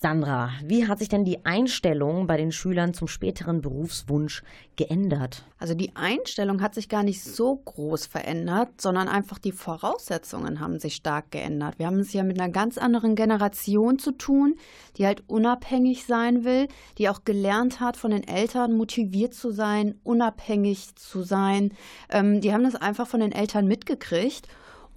Sandra, 0.00 0.50
wie 0.62 0.86
hat 0.86 1.00
sich 1.00 1.08
denn 1.08 1.24
die 1.24 1.44
Einstellung 1.44 2.28
bei 2.28 2.36
den 2.36 2.52
Schülern 2.52 2.94
zum 2.94 3.08
späteren 3.08 3.60
Berufswunsch 3.60 4.44
geändert? 4.76 5.42
Also 5.58 5.74
die 5.74 5.96
Einstellung 5.96 6.62
hat 6.62 6.76
sich 6.76 6.88
gar 6.88 7.02
nicht 7.02 7.24
so 7.24 7.56
groß 7.56 8.06
verändert, 8.06 8.80
sondern 8.80 9.08
einfach 9.08 9.40
die 9.40 9.50
Voraussetzungen 9.50 10.60
haben 10.60 10.78
sich 10.78 10.94
stark 10.94 11.32
geändert. 11.32 11.80
Wir 11.80 11.86
haben 11.86 11.98
es 11.98 12.12
ja 12.12 12.22
mit 12.22 12.40
einer 12.40 12.52
ganz 12.52 12.78
anderen 12.78 13.16
Generation 13.16 13.98
zu 13.98 14.12
tun, 14.12 14.54
die 14.98 15.04
halt 15.04 15.24
unabhängig 15.26 16.06
sein 16.06 16.44
will, 16.44 16.68
die 16.98 17.08
auch 17.08 17.24
gelernt 17.24 17.80
hat, 17.80 17.96
von 17.96 18.12
den 18.12 18.22
Eltern 18.22 18.76
motiviert 18.76 19.34
zu 19.34 19.50
sein, 19.50 19.96
unabhängig 20.04 20.94
zu 20.94 21.22
sein. 21.24 21.72
Ähm, 22.08 22.40
die 22.40 22.52
haben 22.52 22.62
das 22.62 22.76
einfach 22.76 23.08
von 23.08 23.18
den 23.18 23.32
Eltern 23.32 23.66
mitgekriegt. 23.66 24.46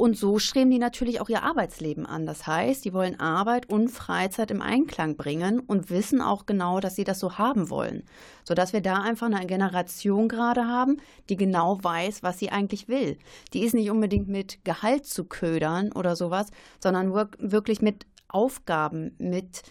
Und 0.02 0.18
so 0.18 0.40
streben 0.40 0.72
die 0.72 0.80
natürlich 0.80 1.22
auch 1.22 1.30
ihr 1.30 1.44
Arbeitsleben 1.44 2.08
an. 2.08 2.26
Das 2.26 2.48
heißt, 2.48 2.84
die 2.84 2.92
wollen 2.92 3.20
Arbeit 3.20 3.70
und 3.70 3.90
Freizeit 3.90 4.50
im 4.50 4.60
Einklang 4.60 5.16
bringen 5.16 5.60
und 5.60 5.92
wissen 5.92 6.22
auch 6.22 6.48
genau, 6.48 6.80
dass 6.80 6.96
sie 6.96 7.04
das 7.04 7.20
so 7.20 7.38
haben 7.38 7.70
wollen. 7.70 8.02
Sodass 8.44 8.74
wir 8.74 8.82
da 8.82 9.04
einfach 9.04 9.28
eine 9.28 9.46
Generation 9.46 10.28
gerade 10.28 10.66
haben, 10.66 10.98
die 11.30 11.36
genau 11.38 11.84
weiß, 11.84 12.24
was 12.24 12.40
sie 12.40 12.50
eigentlich 12.50 12.88
will. 12.88 13.20
Die 13.54 13.64
ist 13.64 13.76
nicht 13.76 13.92
unbedingt 13.92 14.28
mit 14.28 14.66
Gehalt 14.66 15.06
zu 15.06 15.26
ködern 15.26 15.92
oder 15.92 16.16
sowas, 16.16 16.48
sondern 16.80 17.14
wirk- 17.14 17.38
wirklich 17.38 17.84
mit 17.84 18.08
Aufgaben, 18.28 19.14
mit 19.20 19.62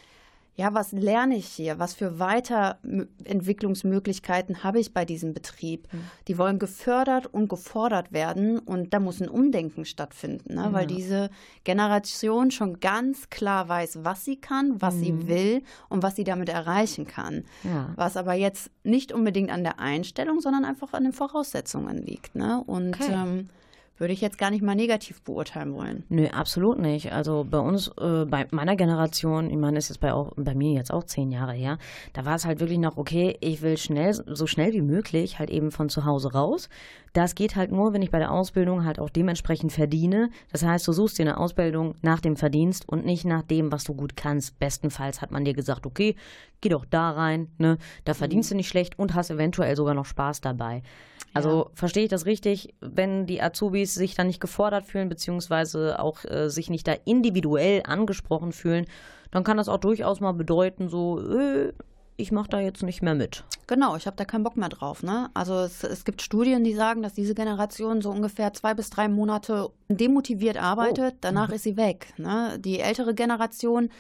ja, 0.60 0.74
was 0.74 0.92
lerne 0.92 1.36
ich 1.36 1.46
hier? 1.46 1.78
Was 1.78 1.94
für 1.94 2.18
Weiterentwicklungsmöglichkeiten 2.18 4.62
habe 4.62 4.78
ich 4.78 4.92
bei 4.92 5.06
diesem 5.06 5.32
Betrieb? 5.32 5.88
Die 6.28 6.36
wollen 6.36 6.58
gefördert 6.58 7.32
und 7.32 7.48
gefordert 7.48 8.12
werden 8.12 8.58
und 8.58 8.92
da 8.92 9.00
muss 9.00 9.22
ein 9.22 9.30
Umdenken 9.30 9.86
stattfinden, 9.86 10.56
ne? 10.56 10.68
weil 10.72 10.86
diese 10.86 11.30
Generation 11.64 12.50
schon 12.50 12.78
ganz 12.78 13.30
klar 13.30 13.70
weiß, 13.70 14.04
was 14.04 14.26
sie 14.26 14.36
kann, 14.36 14.82
was 14.82 14.98
sie 14.98 15.28
will 15.28 15.62
und 15.88 16.02
was 16.02 16.16
sie 16.16 16.24
damit 16.24 16.50
erreichen 16.50 17.06
kann. 17.06 17.44
Ja. 17.64 17.94
Was 17.96 18.18
aber 18.18 18.34
jetzt 18.34 18.70
nicht 18.84 19.12
unbedingt 19.12 19.50
an 19.50 19.64
der 19.64 19.80
Einstellung, 19.80 20.40
sondern 20.40 20.66
einfach 20.66 20.92
an 20.92 21.04
den 21.04 21.14
Voraussetzungen 21.14 21.96
liegt. 21.96 22.34
Ne? 22.34 22.62
Und 22.66 23.00
Okay. 23.00 23.14
ähm, 23.14 23.48
würde 24.00 24.14
ich 24.14 24.20
jetzt 24.22 24.38
gar 24.38 24.50
nicht 24.50 24.62
mal 24.62 24.74
negativ 24.74 25.22
beurteilen 25.22 25.74
wollen. 25.74 26.04
Nö, 26.08 26.26
absolut 26.26 26.78
nicht. 26.78 27.12
Also 27.12 27.46
bei 27.48 27.58
uns, 27.58 27.88
äh, 28.00 28.24
bei 28.24 28.46
meiner 28.50 28.74
Generation, 28.74 29.50
ich 29.50 29.56
meine, 29.56 29.78
ist 29.78 29.90
jetzt 29.90 30.00
bei, 30.00 30.12
auch, 30.12 30.32
bei 30.36 30.54
mir 30.54 30.72
jetzt 30.72 30.92
auch 30.92 31.04
zehn 31.04 31.30
Jahre 31.30 31.52
her, 31.52 31.78
da 32.14 32.24
war 32.24 32.34
es 32.34 32.46
halt 32.46 32.60
wirklich 32.60 32.78
noch, 32.78 32.96
okay, 32.96 33.36
ich 33.40 33.60
will 33.60 33.76
schnell, 33.76 34.14
so 34.14 34.46
schnell 34.46 34.72
wie 34.72 34.80
möglich 34.80 35.38
halt 35.38 35.50
eben 35.50 35.70
von 35.70 35.90
zu 35.90 36.06
Hause 36.06 36.32
raus. 36.32 36.70
Das 37.12 37.34
geht 37.34 37.56
halt 37.56 37.72
nur, 37.72 37.92
wenn 37.92 38.02
ich 38.02 38.10
bei 38.10 38.18
der 38.18 38.30
Ausbildung 38.30 38.84
halt 38.84 39.00
auch 39.00 39.10
dementsprechend 39.10 39.72
verdiene. 39.72 40.30
Das 40.52 40.64
heißt, 40.64 40.86
du 40.86 40.92
suchst 40.92 41.18
dir 41.18 41.22
eine 41.22 41.38
Ausbildung 41.38 41.96
nach 42.02 42.20
dem 42.20 42.36
Verdienst 42.36 42.88
und 42.88 43.04
nicht 43.04 43.24
nach 43.24 43.42
dem, 43.42 43.72
was 43.72 43.84
du 43.84 43.94
gut 43.94 44.16
kannst. 44.16 44.58
Bestenfalls 44.58 45.20
hat 45.20 45.32
man 45.32 45.44
dir 45.44 45.54
gesagt, 45.54 45.86
okay, 45.86 46.14
geh 46.60 46.68
doch 46.68 46.84
da 46.84 47.10
rein, 47.10 47.48
ne? 47.58 47.78
Da 48.04 48.14
verdienst 48.14 48.50
du 48.50 48.54
nicht 48.54 48.68
schlecht 48.68 48.98
und 48.98 49.14
hast 49.14 49.30
eventuell 49.30 49.74
sogar 49.74 49.94
noch 49.94 50.06
Spaß 50.06 50.40
dabei. 50.40 50.82
Also 51.32 51.70
verstehe 51.74 52.04
ich 52.04 52.10
das 52.10 52.26
richtig, 52.26 52.74
wenn 52.80 53.26
die 53.26 53.40
Azubis 53.40 53.94
sich 53.94 54.14
dann 54.14 54.26
nicht 54.26 54.40
gefordert 54.40 54.86
fühlen, 54.86 55.08
beziehungsweise 55.08 56.00
auch 56.00 56.24
äh, 56.24 56.48
sich 56.48 56.70
nicht 56.70 56.88
da 56.88 56.94
individuell 57.04 57.82
angesprochen 57.84 58.52
fühlen, 58.52 58.86
dann 59.30 59.44
kann 59.44 59.56
das 59.56 59.68
auch 59.68 59.78
durchaus 59.78 60.20
mal 60.20 60.32
bedeuten, 60.32 60.88
so, 60.88 61.20
äh, 61.20 61.72
ich 62.20 62.32
mache 62.32 62.48
da 62.48 62.60
jetzt 62.60 62.82
nicht 62.82 63.02
mehr 63.02 63.14
mit. 63.14 63.44
Genau, 63.66 63.96
ich 63.96 64.06
habe 64.06 64.16
da 64.16 64.24
keinen 64.24 64.42
Bock 64.42 64.56
mehr 64.56 64.68
drauf. 64.68 65.02
Ne? 65.02 65.30
Also 65.34 65.54
es, 65.60 65.84
es 65.84 66.04
gibt 66.04 66.22
Studien, 66.22 66.64
die 66.64 66.74
sagen, 66.74 67.02
dass 67.02 67.14
diese 67.14 67.34
Generation 67.34 68.02
so 68.02 68.10
ungefähr 68.10 68.52
zwei 68.52 68.74
bis 68.74 68.90
drei 68.90 69.08
Monate 69.08 69.70
demotiviert 69.88 70.56
arbeitet, 70.56 71.16
danach 71.20 71.50
ist 71.50 71.64
sie 71.64 71.76
weg. 71.76 72.12
Ne? 72.16 72.58
Die 72.58 72.80
ältere 72.80 73.14
Generation, 73.14 73.90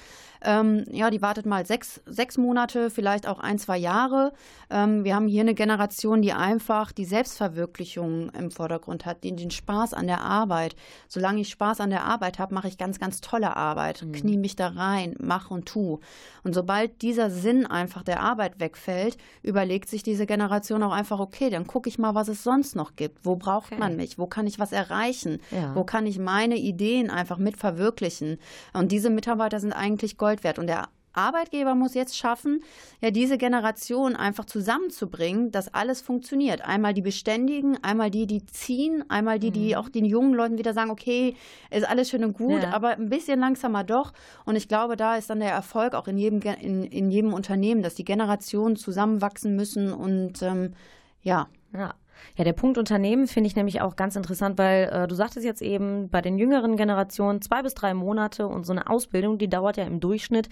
ähm, 0.42 0.84
ja, 0.90 1.10
die 1.10 1.22
wartet 1.22 1.46
mal 1.46 1.66
sechs, 1.66 2.00
sechs 2.06 2.38
Monate, 2.38 2.90
vielleicht 2.90 3.26
auch 3.26 3.38
ein, 3.40 3.58
zwei 3.58 3.76
Jahre. 3.78 4.32
Ähm, 4.70 5.04
wir 5.04 5.14
haben 5.14 5.28
hier 5.28 5.42
eine 5.42 5.54
Generation, 5.54 6.22
die 6.22 6.32
einfach 6.32 6.92
die 6.92 7.04
Selbstverwirklichung 7.04 8.30
im 8.30 8.50
Vordergrund 8.50 9.06
hat, 9.06 9.24
den, 9.24 9.36
den 9.36 9.50
Spaß 9.50 9.94
an 9.94 10.06
der 10.06 10.20
Arbeit. 10.20 10.76
Solange 11.08 11.40
ich 11.40 11.48
Spaß 11.48 11.80
an 11.80 11.90
der 11.90 12.04
Arbeit 12.04 12.38
habe, 12.38 12.54
mache 12.54 12.68
ich 12.68 12.78
ganz, 12.78 12.98
ganz 12.98 13.20
tolle 13.20 13.56
Arbeit, 13.56 14.04
knie 14.12 14.36
mich 14.36 14.56
da 14.56 14.68
rein, 14.68 15.14
mach 15.20 15.50
und 15.50 15.66
tu. 15.66 16.00
Und 16.42 16.54
sobald 16.54 17.02
dieser 17.02 17.30
Sinn 17.30 17.66
einfach 17.66 18.02
der 18.02 18.20
Arbeit 18.20 18.60
wegfällt, 18.60 19.16
überlegt 19.42 19.88
sich 19.88 20.02
diese 20.02 20.26
Generation 20.26 20.82
auch 20.82 20.92
einfach, 20.92 21.18
okay, 21.20 21.50
dann 21.50 21.66
gucke 21.66 21.88
ich 21.88 21.98
mal, 21.98 22.14
was 22.14 22.28
es 22.28 22.42
sonst 22.42 22.76
noch 22.76 22.96
gibt. 22.96 23.24
Wo 23.24 23.36
braucht 23.36 23.72
Okay. 23.72 23.78
man 23.78 23.96
mich? 23.96 24.18
Wo 24.18 24.26
kann 24.26 24.46
ich 24.46 24.58
was 24.58 24.72
erreichen? 24.72 25.38
Ja. 25.50 25.74
Wo 25.74 25.84
kann 25.84 26.06
ich 26.06 26.18
meine 26.18 26.56
Ideen 26.56 27.10
einfach 27.10 27.36
mit 27.36 27.56
verwirklichen? 27.58 28.38
Und 28.72 28.90
diese 28.90 29.10
Mitarbeiter 29.10 29.60
sind 29.60 29.72
eigentlich 29.72 30.16
Gold 30.16 30.29
wert. 30.44 30.58
Und 30.58 30.66
der 30.68 30.88
Arbeitgeber 31.12 31.74
muss 31.74 31.94
jetzt 31.94 32.16
schaffen, 32.16 32.62
ja, 33.00 33.10
diese 33.10 33.36
Generation 33.36 34.14
einfach 34.14 34.44
zusammenzubringen, 34.44 35.50
dass 35.50 35.74
alles 35.74 36.00
funktioniert. 36.00 36.60
Einmal 36.62 36.94
die 36.94 37.02
Beständigen, 37.02 37.82
einmal 37.82 38.10
die, 38.12 38.28
die 38.28 38.46
ziehen, 38.46 39.04
einmal 39.10 39.40
die, 39.40 39.50
die 39.50 39.76
auch 39.76 39.88
den 39.88 40.04
jungen 40.04 40.34
Leuten 40.34 40.56
wieder 40.56 40.72
sagen, 40.72 40.90
okay, 40.90 41.34
ist 41.70 41.88
alles 41.88 42.10
schön 42.10 42.22
und 42.24 42.34
gut, 42.34 42.62
Ja. 42.62 42.70
aber 42.72 42.90
ein 42.90 43.08
bisschen 43.08 43.40
langsamer 43.40 43.82
doch. 43.82 44.12
Und 44.44 44.54
ich 44.54 44.68
glaube, 44.68 44.96
da 44.96 45.16
ist 45.16 45.30
dann 45.30 45.40
der 45.40 45.50
Erfolg 45.50 45.94
auch 45.94 46.06
in 46.06 46.16
jedem, 46.16 46.40
in, 46.42 46.84
in 46.84 47.10
jedem 47.10 47.32
Unternehmen, 47.34 47.82
dass 47.82 47.96
die 47.96 48.04
Generationen 48.04 48.76
zusammenwachsen 48.76 49.56
müssen 49.56 49.92
und 49.92 50.40
ähm, 50.42 50.74
ja, 51.22 51.48
Ja. 51.72 51.94
Ja, 52.36 52.44
der 52.44 52.52
Punkt 52.52 52.78
Unternehmen 52.78 53.26
finde 53.26 53.48
ich 53.48 53.56
nämlich 53.56 53.80
auch 53.80 53.96
ganz 53.96 54.16
interessant, 54.16 54.58
weil 54.58 54.88
äh, 54.88 55.08
du 55.08 55.14
sagtest 55.14 55.44
jetzt 55.44 55.62
eben, 55.62 56.08
bei 56.08 56.20
den 56.20 56.38
jüngeren 56.38 56.76
Generationen 56.76 57.42
zwei 57.42 57.62
bis 57.62 57.74
drei 57.74 57.94
Monate 57.94 58.46
und 58.46 58.64
so 58.64 58.72
eine 58.72 58.88
Ausbildung, 58.88 59.38
die 59.38 59.48
dauert 59.48 59.76
ja 59.76 59.84
im 59.84 60.00
Durchschnitt 60.00 60.48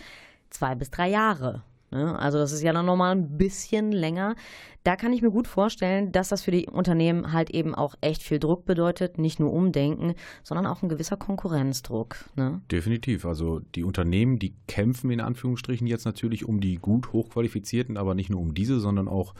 zwei 0.51 0.75
bis 0.75 0.91
drei 0.91 1.09
Jahre. 1.09 1.63
Ne? 1.91 2.19
Also 2.19 2.39
das 2.39 2.53
ist 2.53 2.63
ja 2.63 2.73
dann 2.73 2.87
nochmal 2.87 3.13
ein 3.13 3.39
bisschen 3.39 3.93
länger. 3.93 4.35
Da 4.85 4.97
kann 4.97 5.13
ich 5.13 5.23
mir 5.23 5.31
gut 5.31 5.47
vorstellen, 5.47 6.13
dass 6.13 6.29
das 6.29 6.43
für 6.43 6.51
die 6.51 6.67
Unternehmen 6.67 7.33
halt 7.33 7.51
eben 7.51 7.75
auch 7.75 7.95
echt 8.01 8.23
viel 8.23 8.39
Druck 8.39 8.65
bedeutet, 8.65 9.19
nicht 9.19 9.41
nur 9.41 9.53
Umdenken, 9.53 10.15
sondern 10.43 10.67
auch 10.67 10.83
ein 10.83 10.89
gewisser 10.89 11.17
Konkurrenzdruck. 11.17 12.17
Ne? 12.37 12.63
Definitiv. 12.71 13.27
Also 13.27 13.61
die 13.75 13.85
Unternehmen, 13.85 14.39
die 14.39 14.55
kämpfen 14.67 15.11
in 15.11 15.21
Anführungsstrichen 15.21 15.87
jetzt 15.87 16.05
natürlich 16.05 16.47
um 16.47 16.61
die 16.61 16.77
gut 16.77 17.13
hochqualifizierten, 17.13 17.97
aber 17.97 18.15
nicht 18.15 18.31
nur 18.31 18.41
um 18.41 18.55
diese, 18.55 18.81
sondern 18.81 19.09
auch 19.09 19.35
um 19.35 19.37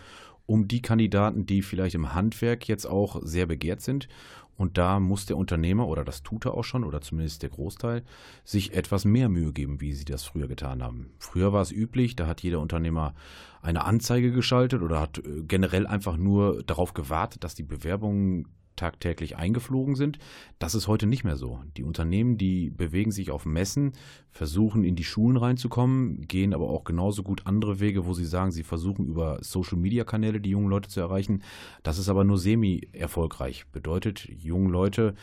die 0.49 0.83
Kandidaten, 0.83 1.47
die 1.47 1.63
vielleicht 1.63 1.95
im 1.95 2.15
Handwerk 2.15 2.67
jetzt 2.67 2.87
auch 2.87 3.21
sehr 3.23 3.47
begehrt 3.47 3.83
sind. 3.83 4.09
Und 4.57 4.77
da 4.77 4.99
muss 4.99 5.25
der 5.25 5.37
Unternehmer, 5.37 5.87
oder 5.87 6.05
das 6.05 6.25
tut 6.25 6.45
er 6.45 6.55
auch 6.55 6.65
schon, 6.65 6.83
oder 6.83 7.01
zumindest 7.01 7.45
der 7.45 7.51
Großteil, 7.51 8.03
sich 8.43 8.75
etwas 8.75 9.05
mehr 9.05 9.29
Mühe 9.29 9.53
geben, 9.53 9.81
wie 9.81 9.93
sie 9.93 10.05
das 10.05 10.25
früher 10.25 10.49
getan 10.49 10.83
haben. 10.83 11.11
Früher 11.21 11.53
war 11.53 11.63
es 11.63 11.71
üblich, 11.71 12.17
da 12.17 12.27
hat 12.27 12.43
jeder 12.43 12.59
Unternehmer 12.59 13.15
eine 13.63 13.85
Anzeige 13.85 14.33
geschaltet 14.33 14.83
oder 14.83 14.99
hat 14.99 15.19
äh, 15.19 15.45
generell 15.47 15.87
einfach 15.87 16.17
nur 16.17 16.65
darauf 16.65 16.93
gewartet, 16.93 17.45
dass 17.45 17.55
die 17.55 17.63
Bewerbungen 17.63 18.49
tagtäglich 18.79 19.37
eingeflogen 19.37 19.95
sind. 19.95 20.19
Das 20.59 20.75
ist 20.75 20.89
heute 20.89 21.07
nicht 21.07 21.25
mehr 21.25 21.37
so. 21.37 21.61
Die 21.77 21.85
Unternehmen, 21.85 22.39
die 22.39 22.71
bewegen 22.71 23.11
sich 23.11 23.31
auf 23.31 23.45
Messen, 23.45 23.93
versuchen 24.31 24.85
in 24.85 24.97
die 24.97 25.05
Schulen 25.05 25.37
reinzukommen, 25.37 26.27
gehen 26.27 26.55
aber 26.55 26.71
auch 26.71 26.85
genauso 26.85 27.23
gut 27.23 27.43
andere 27.47 27.81
Wege, 27.81 28.07
wo 28.07 28.15
sie 28.15 28.25
sagen, 28.25 28.51
sie 28.51 28.63
versuchen 28.63 29.07
über 29.07 29.39
Social-Media-Kanäle 29.43 30.41
die 30.41 30.51
jungen 30.51 30.71
Leute 30.71 30.89
zu 30.89 31.01
erreichen. 31.01 31.43
Das 31.83 31.99
ist 31.99 32.09
aber 32.09 32.25
nur 32.25 32.39
semi-erfolgreich. 32.39 33.67
Bedeutet, 33.73 34.27
junge 34.29 34.71
Leute 34.71 35.15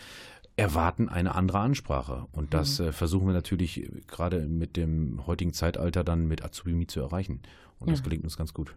erwarten 0.58 1.10
eine 1.10 1.36
andere 1.36 1.60
Ansprache. 1.60 2.28
Und 2.32 2.54
das 2.54 2.80
äh, 2.80 2.91
versuchen 2.91 3.28
wir 3.28 3.34
natürlich 3.34 3.84
äh, 3.84 3.89
gerade 4.08 4.48
mit 4.48 4.78
dem 4.78 5.26
heutigen 5.28 5.54
Zeitalter 5.54 6.04
dann 6.04 6.28
mit 6.28 6.44
Azubimi 6.44 6.88
zu 6.88 7.02
erreichen. 7.02 7.41
Und 7.80 7.91
das 7.91 8.04
gelingt 8.04 8.24
uns 8.24 8.38
ganz 8.38 8.54
gut. 8.54 8.76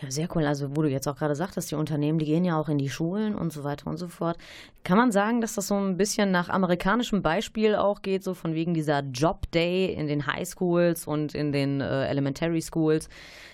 Ja, 0.00 0.12
sehr 0.12 0.28
cool. 0.36 0.44
Also, 0.44 0.76
wo 0.76 0.82
du 0.82 0.88
jetzt 0.88 1.08
auch 1.08 1.16
gerade 1.16 1.34
sagtest, 1.34 1.72
die 1.72 1.74
Unternehmen, 1.74 2.20
die 2.20 2.26
gehen 2.26 2.44
ja 2.44 2.58
auch 2.58 2.68
in 2.68 2.78
die 2.78 2.88
Schulen 2.88 3.34
und 3.34 3.52
so 3.52 3.64
weiter 3.64 3.88
und 3.88 3.96
so 3.96 4.06
fort. 4.06 4.38
Kann 4.84 4.96
man 4.96 5.10
sagen, 5.10 5.40
dass 5.40 5.54
das 5.54 5.66
so 5.66 5.74
ein 5.74 5.96
bisschen 5.96 6.30
nach 6.30 6.48
amerikanischem 6.48 7.20
Beispiel 7.20 7.74
auch 7.74 8.02
geht, 8.02 8.22
so 8.22 8.34
von 8.34 8.54
wegen 8.54 8.74
dieser 8.74 9.00
Job 9.00 9.50
Day 9.50 9.92
in 9.92 10.06
den 10.06 10.26
High 10.28 10.48
Schools 10.48 11.04
und 11.06 11.34
in 11.34 11.50
den 11.50 11.80
äh, 11.80 12.06
Elementary 12.06 12.62
Schools, 12.62 13.08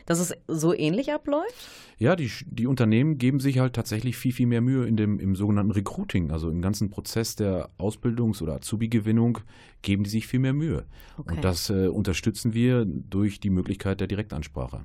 dass 0.05 0.21
es 0.21 0.35
so 0.47 0.75
ähnlich 0.75 1.15
abläuft? 1.15 1.69
Ja, 1.97 2.15
die, 2.15 2.31
die 2.45 2.67
Unternehmen 2.67 3.17
geben 3.17 3.41
sich 3.41 3.59
halt 3.59 3.73
tatsächlich 3.73 4.19
viel, 4.19 4.33
viel 4.33 4.47
mehr 4.47 4.61
Mühe 4.61 4.87
in 4.87 4.97
dem, 4.97 5.19
im 5.19 5.37
sogenannten 5.37 5.73
Recruiting, 5.73 6.31
also 6.31 6.51
im 6.51 6.61
ganzen 6.61 6.91
Prozess 6.91 7.37
der 7.37 7.71
Ausbildungs- 7.79 8.43
oder 8.43 8.57
Azubi-Gewinnung 8.57 9.39
geben 9.81 10.05
die 10.05 10.11
sich 10.11 10.27
viel 10.27 10.41
mehr 10.41 10.53
Mühe. 10.53 10.85
Okay. 11.17 11.37
Und 11.37 11.45
das 11.45 11.71
äh, 11.71 11.89
unterstützen 11.89 12.53
wir 12.53 12.85
durch 12.85 13.41
die 13.41 13.51
Möglichkeit 13.51 14.01
der 14.01 14.09
Direktansprache. 14.09 14.85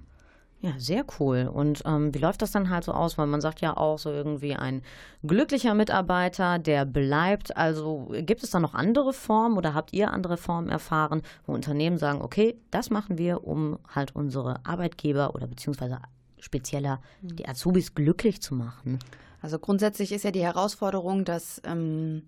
Ja, 0.61 0.73
sehr 0.77 1.05
cool. 1.19 1.49
Und 1.51 1.83
ähm, 1.85 2.13
wie 2.13 2.19
läuft 2.19 2.41
das 2.41 2.51
dann 2.51 2.69
halt 2.69 2.83
so 2.83 2.91
aus? 2.91 3.17
Weil 3.17 3.27
man 3.27 3.39
sagt 3.39 3.61
ja 3.61 3.77
auch 3.77 3.97
so 3.97 4.11
irgendwie 4.11 4.55
ein 4.55 4.81
glücklicher 5.23 5.73
Mitarbeiter, 5.73 6.59
der 6.59 6.83
bleibt. 6.83 7.55
Also 7.55 8.11
gibt 8.11 8.43
es 8.43 8.49
da 8.49 8.59
noch 8.59 8.73
andere 8.73 9.13
Formen 9.13 9.57
oder 9.57 9.73
habt 9.73 9.93
ihr 9.93 10.11
andere 10.11 10.35
Formen 10.35 10.67
erfahren, 10.67 11.21
wo 11.45 11.53
Unternehmen 11.53 11.97
sagen, 11.97 12.21
okay, 12.21 12.57
das 12.71 12.89
machen 12.89 13.17
wir, 13.17 13.45
um 13.47 13.79
halt 13.87 14.15
unsere 14.15 14.65
Arbeitgeber 14.65 15.33
oder 15.33 15.47
beziehungsweise 15.47 15.99
spezieller 16.39 16.99
die 17.21 17.47
Azubis 17.47 17.95
glücklich 17.95 18.41
zu 18.41 18.53
machen? 18.53 18.99
Also 19.41 19.59
grundsätzlich 19.59 20.11
ist 20.11 20.23
ja 20.23 20.31
die 20.31 20.43
Herausforderung, 20.43 21.23
dass 21.23 21.61
ähm, 21.63 22.23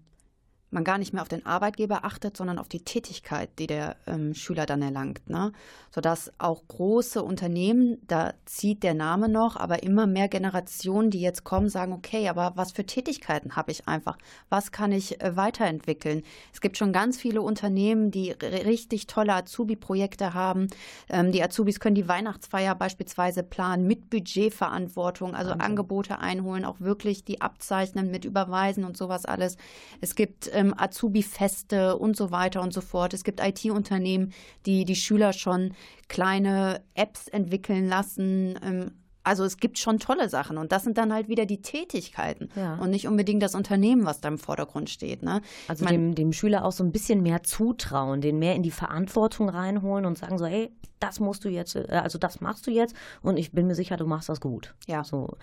man 0.71 0.83
gar 0.83 0.97
nicht 0.97 1.13
mehr 1.13 1.21
auf 1.21 1.27
den 1.27 1.45
Arbeitgeber 1.45 2.05
achtet, 2.05 2.37
sondern 2.37 2.57
auf 2.57 2.67
die 2.67 2.83
Tätigkeit, 2.83 3.49
die 3.59 3.67
der 3.67 3.95
ähm, 4.07 4.33
Schüler 4.33 4.65
dann 4.65 4.81
erlangt. 4.81 5.29
Ne? 5.29 5.51
Sodass 5.93 6.31
auch 6.37 6.67
große 6.67 7.21
Unternehmen, 7.21 7.97
da 8.07 8.33
zieht 8.45 8.83
der 8.83 8.93
Name 8.93 9.29
noch, 9.29 9.57
aber 9.57 9.83
immer 9.83 10.07
mehr 10.07 10.27
Generationen, 10.27 11.09
die 11.09 11.21
jetzt 11.21 11.43
kommen, 11.43 11.69
sagen, 11.69 11.93
okay, 11.93 12.29
aber 12.29 12.53
was 12.55 12.71
für 12.71 12.85
Tätigkeiten 12.85 13.55
habe 13.55 13.71
ich 13.71 13.87
einfach? 13.87 14.17
Was 14.49 14.71
kann 14.71 14.91
ich 14.91 15.21
äh, 15.21 15.35
weiterentwickeln? 15.35 16.23
Es 16.53 16.61
gibt 16.61 16.77
schon 16.77 16.93
ganz 16.93 17.17
viele 17.17 17.41
Unternehmen, 17.41 18.11
die 18.11 18.31
richtig 18.31 19.07
tolle 19.07 19.33
Azubi-Projekte 19.33 20.33
haben. 20.33 20.67
Ähm, 21.09 21.31
die 21.31 21.43
Azubis 21.43 21.79
können 21.79 21.95
die 21.95 22.07
Weihnachtsfeier 22.07 22.75
beispielsweise 22.75 23.43
planen 23.43 23.87
mit 23.87 24.09
Budgetverantwortung, 24.09 25.35
also 25.35 25.51
Angebote 25.51 26.19
einholen, 26.19 26.65
auch 26.65 26.79
wirklich 26.79 27.23
die 27.23 27.41
abzeichnen, 27.41 28.11
mit 28.11 28.25
überweisen 28.25 28.83
und 28.85 28.97
sowas 28.97 29.25
alles. 29.25 29.57
Es 29.99 30.15
gibt 30.15 30.49
ähm, 30.61 30.73
Azubi-Feste 30.77 31.97
und 31.97 32.15
so 32.15 32.31
weiter 32.31 32.61
und 32.61 32.73
so 32.73 32.81
fort. 32.81 33.13
Es 33.13 33.23
gibt 33.23 33.39
IT-Unternehmen, 33.41 34.31
die 34.65 34.85
die 34.85 34.95
Schüler 34.95 35.33
schon 35.33 35.73
kleine 36.07 36.81
Apps 36.93 37.27
entwickeln 37.27 37.87
lassen. 37.87 38.57
Ähm, 38.63 38.91
also 39.23 39.43
es 39.43 39.57
gibt 39.57 39.77
schon 39.77 39.99
tolle 39.99 40.29
Sachen 40.29 40.57
und 40.57 40.71
das 40.71 40.83
sind 40.83 40.97
dann 40.97 41.13
halt 41.13 41.27
wieder 41.27 41.45
die 41.45 41.61
Tätigkeiten 41.61 42.49
Ja. 42.55 42.75
und 42.77 42.89
nicht 42.89 43.07
unbedingt 43.07 43.43
das 43.43 43.53
Unternehmen, 43.53 44.03
was 44.03 44.19
da 44.19 44.27
im 44.29 44.39
Vordergrund 44.39 44.89
steht. 44.89 45.21
Ne? 45.21 45.41
Also 45.67 45.85
Ich 45.85 45.91
mein- 45.91 45.99
dem, 46.07 46.15
dem 46.15 46.33
Schüler 46.33 46.65
auch 46.65 46.71
so 46.71 46.83
ein 46.83 46.91
bisschen 46.91 47.21
mehr 47.21 47.43
zutrauen, 47.43 48.21
den 48.21 48.39
mehr 48.39 48.55
in 48.55 48.63
die 48.63 48.71
Verantwortung 48.71 49.47
reinholen 49.47 50.07
und 50.07 50.17
sagen 50.17 50.39
so, 50.39 50.47
hey, 50.47 50.71
das 50.99 51.19
musst 51.19 51.45
du 51.45 51.49
jetzt, 51.49 51.75
äh, 51.75 51.85
also 52.03 52.17
das 52.17 52.41
machst 52.41 52.65
du 52.65 52.71
jetzt 52.71 52.95
und 53.21 53.37
ich 53.37 53.51
bin 53.51 53.67
mir 53.67 53.75
sicher, 53.75 53.95
du 53.95 54.07
machst 54.07 54.27
das 54.27 54.41
gut. 54.41 54.73
Ja. 54.87 55.03
So. 55.03 55.35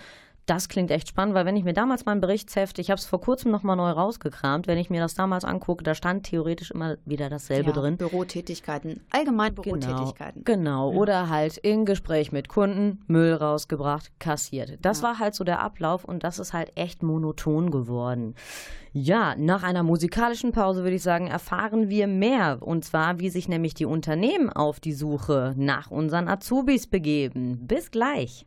Das 0.49 0.71
klingt 0.71 0.91
echt 0.91 1.11
spannend, 1.11 1.35
weil 1.35 1.45
wenn 1.45 1.57
ich 1.57 1.65
mir 1.65 1.75
damals 1.75 2.07
mein 2.07 2.23
Berichtsheft, 2.23 2.79
ich 2.79 2.89
habe 2.89 2.99
es 2.99 3.05
vor 3.05 3.21
kurzem 3.21 3.51
nochmal 3.51 3.77
neu 3.77 3.91
rausgekramt, 3.91 4.67
wenn 4.67 4.79
ich 4.79 4.89
mir 4.89 4.99
das 4.99 5.13
damals 5.15 5.45
angucke, 5.45 5.85
da 5.85 5.95
stand 5.95 6.25
theoretisch 6.25 6.71
immer 6.71 6.97
wieder 7.05 7.29
dasselbe 7.29 7.69
ja, 7.69 7.77
drin. 7.77 7.99
Bürotätigkeiten, 7.99 9.03
allgemein 9.11 9.55
Bürotätigkeiten. 9.55 10.45
Genau, 10.45 10.89
genau. 10.89 10.99
oder 10.99 11.29
halt 11.29 11.59
in 11.59 11.85
Gespräch 11.85 12.33
mit 12.33 12.49
Kunden, 12.49 13.03
Müll 13.09 13.35
rausgebracht, 13.35 14.11
kassiert. 14.21 14.79
Das 14.81 15.03
ja. 15.03 15.09
war 15.09 15.19
halt 15.19 15.35
so 15.35 15.45
der 15.45 15.61
Ablauf 15.61 16.07
und 16.07 16.25
das 16.25 16.39
ist 16.39 16.55
halt 16.55 16.73
echt 16.77 17.03
monoton 17.03 17.71
geworden. 17.71 18.35
Ja, 18.95 19.35
nach 19.37 19.63
einer 19.63 19.83
musikalischen 19.83 20.53
Pause 20.53 20.83
würde 20.83 20.97
ich 20.97 21.03
sagen, 21.03 21.27
erfahren 21.27 21.91
wir 21.91 22.07
mehr. 22.07 22.63
Und 22.63 22.87
zwar, 22.87 23.21
wie 23.21 23.29
sich 23.29 23.49
nämlich 23.49 23.75
die 23.75 23.85
Unternehmen 23.85 24.49
auf 24.49 24.81
die 24.81 24.95
Suche 24.95 25.53
nach 25.59 25.91
unseren 25.91 26.27
Azubis 26.27 26.87
begeben. 26.87 27.67
Bis 27.67 27.91
gleich. 27.91 28.47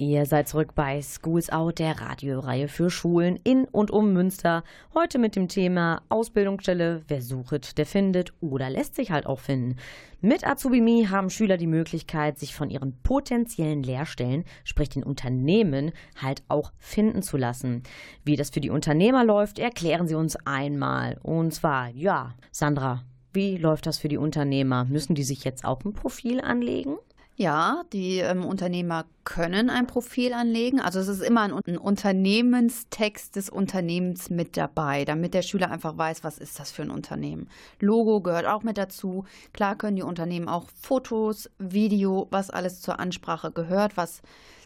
Ihr 0.00 0.24
seid 0.24 0.48
zurück 0.48 0.74
bei 0.74 1.02
Schools 1.02 1.50
Out, 1.50 1.78
der 1.78 2.00
Radioreihe 2.00 2.68
für 2.68 2.88
Schulen 2.88 3.38
in 3.44 3.66
und 3.66 3.90
um 3.90 4.14
Münster. 4.14 4.64
Heute 4.94 5.18
mit 5.18 5.36
dem 5.36 5.46
Thema 5.46 6.00
Ausbildungsstelle. 6.08 7.02
Wer 7.06 7.20
sucht, 7.20 7.76
der 7.76 7.84
findet 7.84 8.32
oder 8.40 8.70
lässt 8.70 8.94
sich 8.94 9.10
halt 9.10 9.26
auch 9.26 9.40
finden. 9.40 9.76
Mit 10.22 10.46
Azubimi 10.46 11.08
haben 11.10 11.28
Schüler 11.28 11.58
die 11.58 11.66
Möglichkeit, 11.66 12.38
sich 12.38 12.54
von 12.54 12.70
ihren 12.70 12.98
potenziellen 13.02 13.82
Lehrstellen, 13.82 14.44
sprich 14.64 14.88
den 14.88 15.04
Unternehmen, 15.04 15.92
halt 16.16 16.44
auch 16.48 16.72
finden 16.78 17.20
zu 17.20 17.36
lassen. 17.36 17.82
Wie 18.24 18.36
das 18.36 18.48
für 18.48 18.62
die 18.62 18.70
Unternehmer 18.70 19.22
läuft, 19.22 19.58
erklären 19.58 20.08
sie 20.08 20.14
uns 20.14 20.34
einmal. 20.46 21.18
Und 21.22 21.52
zwar, 21.52 21.90
ja, 21.90 22.32
Sandra, 22.52 23.04
wie 23.34 23.58
läuft 23.58 23.84
das 23.84 23.98
für 23.98 24.08
die 24.08 24.16
Unternehmer? 24.16 24.86
Müssen 24.86 25.14
die 25.14 25.24
sich 25.24 25.44
jetzt 25.44 25.66
auch 25.66 25.84
ein 25.84 25.92
Profil 25.92 26.40
anlegen? 26.40 26.96
Ja, 27.40 27.84
die 27.94 28.18
ähm, 28.18 28.44
Unternehmer 28.44 29.06
können 29.24 29.70
ein 29.70 29.86
Profil 29.86 30.34
anlegen. 30.34 30.78
Also 30.78 31.00
es 31.00 31.08
ist 31.08 31.22
immer 31.22 31.40
ein, 31.40 31.54
ein 31.66 31.78
Unternehmenstext 31.78 33.34
des 33.34 33.48
Unternehmens 33.48 34.28
mit 34.28 34.58
dabei, 34.58 35.06
damit 35.06 35.32
der 35.32 35.40
Schüler 35.40 35.70
einfach 35.70 35.96
weiß, 35.96 36.22
was 36.22 36.36
ist 36.36 36.60
das 36.60 36.70
für 36.70 36.82
ein 36.82 36.90
Unternehmen. 36.90 37.48
Logo 37.78 38.20
gehört 38.20 38.44
auch 38.44 38.62
mit 38.62 38.76
dazu. 38.76 39.24
Klar 39.54 39.76
können 39.76 39.96
die 39.96 40.02
Unternehmen 40.02 40.50
auch 40.50 40.66
Fotos, 40.82 41.48
Video, 41.58 42.28
was 42.30 42.50
alles 42.50 42.82
zur 42.82 43.00
Ansprache 43.00 43.50
gehört, 43.50 43.96
was 43.96 44.20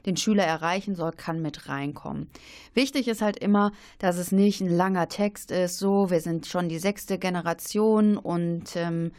den 0.04 0.16
Schüler 0.16 0.44
erreichen 0.44 0.96
soll, 0.96 1.12
kann 1.12 1.40
mit 1.40 1.68
reinkommen. 1.68 2.28
Wichtig 2.74 3.06
ist 3.06 3.22
halt 3.22 3.38
immer, 3.38 3.70
dass 4.00 4.18
es 4.18 4.32
nicht 4.32 4.60
ein 4.60 4.68
langer 4.68 5.08
Text 5.08 5.52
ist, 5.52 5.78
so, 5.78 6.10
wir 6.10 6.20
sind 6.20 6.46
schon 6.46 6.68
die 6.68 6.80
sechste 6.80 7.18
Generation 7.18 8.16
und 8.16 8.74
ähm, 8.74 9.12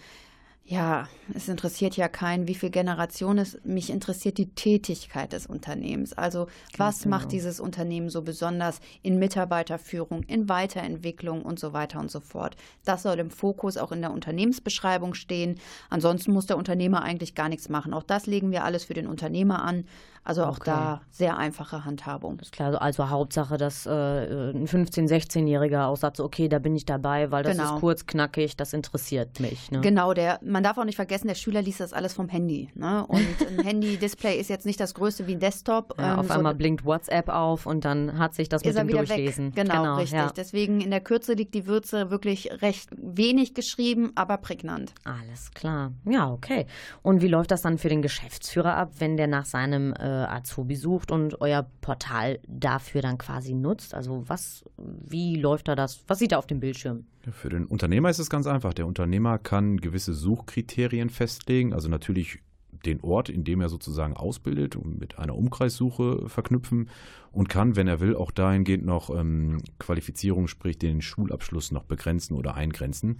ja, 0.67 1.07
es 1.35 1.47
interessiert 1.47 1.95
ja 1.95 2.07
keinen, 2.07 2.47
wie 2.47 2.55
viel 2.55 2.71
Generation 2.71 3.37
es 3.37 3.59
mich 3.63 3.91
interessiert 3.91 4.39
die 4.39 4.49
Tätigkeit 4.49 5.31
des 5.31 5.45
Unternehmens. 5.45 6.13
Also 6.13 6.47
was 6.75 7.05
macht 7.05 7.31
dieses 7.31 7.59
Unternehmen 7.59 8.09
so 8.09 8.23
besonders 8.23 8.79
in 9.03 9.19
Mitarbeiterführung, 9.19 10.23
in 10.23 10.49
Weiterentwicklung 10.49 11.43
und 11.43 11.59
so 11.59 11.73
weiter 11.73 11.99
und 11.99 12.09
so 12.09 12.19
fort. 12.19 12.57
Das 12.83 13.03
soll 13.03 13.19
im 13.19 13.29
Fokus 13.29 13.77
auch 13.77 13.91
in 13.91 14.01
der 14.01 14.09
Unternehmensbeschreibung 14.09 15.13
stehen. 15.13 15.59
Ansonsten 15.91 16.33
muss 16.33 16.47
der 16.47 16.57
Unternehmer 16.57 17.03
eigentlich 17.03 17.35
gar 17.35 17.47
nichts 17.47 17.69
machen. 17.69 17.93
Auch 17.93 18.03
das 18.03 18.25
legen 18.25 18.51
wir 18.51 18.63
alles 18.63 18.85
für 18.85 18.95
den 18.95 19.05
Unternehmer 19.05 19.63
an. 19.63 19.85
Also 20.25 20.43
auch 20.43 20.57
Okay. 20.57 20.71
da 20.71 21.01
sehr 21.11 21.37
einfache 21.37 21.85
Handhabung. 21.85 22.39
Ist 22.39 22.51
klar, 22.51 22.81
also 22.81 23.09
Hauptsache, 23.09 23.57
dass 23.57 23.85
äh, 23.85 23.91
ein 23.91 24.65
15-, 24.67 25.07
16-Jähriger 25.07 25.85
auch 25.85 25.97
sagt, 25.97 26.17
so, 26.17 26.23
okay, 26.25 26.49
da 26.49 26.59
bin 26.59 26.75
ich 26.75 26.85
dabei, 26.85 27.29
weil 27.31 27.43
das 27.43 27.57
Genau. 27.57 27.75
ist 27.75 27.79
kurz, 27.79 28.05
knackig, 28.07 28.57
das 28.57 28.73
interessiert 28.73 29.39
mich. 29.39 29.69
Ne? 29.71 29.81
Genau, 29.81 30.13
der, 30.15 30.39
man 30.43 30.63
darf 30.63 30.77
auch 30.79 30.83
nicht 30.83 30.95
vergessen, 30.95 31.27
der 31.27 31.35
Schüler 31.35 31.61
liest 31.61 31.79
das 31.79 31.93
alles 31.93 32.13
vom 32.13 32.27
Handy. 32.27 32.69
Ne? 32.73 33.05
Und 33.07 33.23
ein 33.47 33.63
Handy-Display 33.63 34.37
ist 34.39 34.49
jetzt 34.49 34.65
nicht 34.65 34.79
das 34.79 34.95
größte 34.95 35.27
wie 35.27 35.33
ein 35.35 35.39
Desktop. 35.39 35.93
Ja, 35.99 36.13
ähm, 36.13 36.19
auf 36.19 36.27
so- 36.27 36.33
einmal 36.33 36.55
blinkt 36.55 36.83
WhatsApp 36.85 37.29
auf 37.29 37.65
und 37.67 37.85
dann 37.85 38.17
hat 38.17 38.33
sich 38.33 38.49
das 38.49 38.63
mit 38.65 38.75
dem 38.75 38.87
wieder 38.87 38.97
Durchlesen. 39.05 39.55
weg. 39.55 39.67
Genau, 39.67 39.95
richtig. 39.97 40.13
Ja. 40.17 40.31
Deswegen 40.35 40.81
in 40.81 40.89
der 40.89 41.01
Kürze 41.01 41.33
liegt 41.33 41.53
die 41.53 41.67
Würze 41.67 42.09
wirklich 42.09 42.49
recht 42.63 42.89
wenig 42.97 43.53
geschrieben, 43.53 44.11
aber 44.15 44.37
prägnant. 44.37 44.91
Alles 45.03 45.51
klar. 45.51 45.91
Ja, 46.09 46.31
okay. 46.31 46.65
Und 47.03 47.21
wie 47.21 47.27
läuft 47.27 47.51
das 47.51 47.61
dann 47.61 47.77
für 47.77 47.89
den 47.89 48.01
Geschäftsführer 48.01 48.75
ab, 48.75 48.93
wenn 48.97 49.17
der 49.17 49.27
nach 49.27 49.45
seinem 49.45 49.93
äh, 49.93 50.14
Azubi 50.15 50.75
sucht 50.75 51.11
und 51.11 51.41
euer 51.41 51.65
Portal 51.81 52.39
dafür 52.47 53.01
dann 53.01 53.17
quasi 53.17 53.53
nutzt? 53.53 53.93
Also 53.93 54.23
was, 54.27 54.65
wie 54.77 55.35
läuft 55.35 55.67
da 55.67 55.75
das? 55.75 56.03
Was 56.07 56.19
sieht 56.19 56.31
er 56.31 56.39
auf 56.39 56.47
dem 56.47 56.59
Bildschirm? 56.59 57.05
Für 57.31 57.49
den 57.49 57.65
Unternehmer 57.65 58.09
ist 58.09 58.19
es 58.19 58.29
ganz 58.29 58.47
einfach. 58.47 58.73
Der 58.73 58.87
Unternehmer 58.87 59.37
kann 59.39 59.77
gewisse 59.77 60.13
Suchkriterien 60.13 61.09
festlegen, 61.09 61.73
also 61.73 61.89
natürlich 61.89 62.39
den 62.85 63.01
Ort, 63.01 63.29
in 63.29 63.43
dem 63.43 63.61
er 63.61 63.69
sozusagen 63.69 64.15
ausbildet 64.15 64.77
mit 64.85 65.17
einer 65.17 65.35
Umkreissuche 65.35 66.29
verknüpfen 66.29 66.89
und 67.31 67.49
kann, 67.49 67.75
wenn 67.75 67.87
er 67.87 67.99
will, 67.99 68.15
auch 68.15 68.31
dahingehend 68.31 68.85
noch 68.85 69.09
ähm, 69.09 69.61
Qualifizierung, 69.79 70.47
sprich 70.47 70.77
den 70.77 71.01
Schulabschluss 71.01 71.71
noch 71.71 71.83
begrenzen 71.83 72.35
oder 72.35 72.55
eingrenzen 72.55 73.17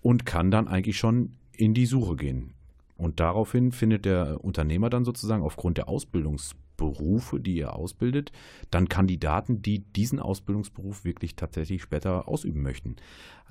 und 0.00 0.26
kann 0.26 0.50
dann 0.50 0.68
eigentlich 0.68 0.98
schon 0.98 1.32
in 1.52 1.74
die 1.74 1.86
Suche 1.86 2.16
gehen. 2.16 2.54
Und 3.02 3.18
daraufhin 3.18 3.72
findet 3.72 4.04
der 4.04 4.44
Unternehmer 4.44 4.88
dann 4.88 5.04
sozusagen 5.04 5.42
aufgrund 5.42 5.76
der 5.76 5.88
Ausbildungsberufe, 5.88 7.40
die 7.40 7.58
er 7.58 7.74
ausbildet, 7.74 8.30
dann 8.70 8.88
Kandidaten, 8.88 9.60
die 9.60 9.80
diesen 9.80 10.20
Ausbildungsberuf 10.20 11.04
wirklich 11.04 11.34
tatsächlich 11.34 11.82
später 11.82 12.28
ausüben 12.28 12.62
möchten. 12.62 12.94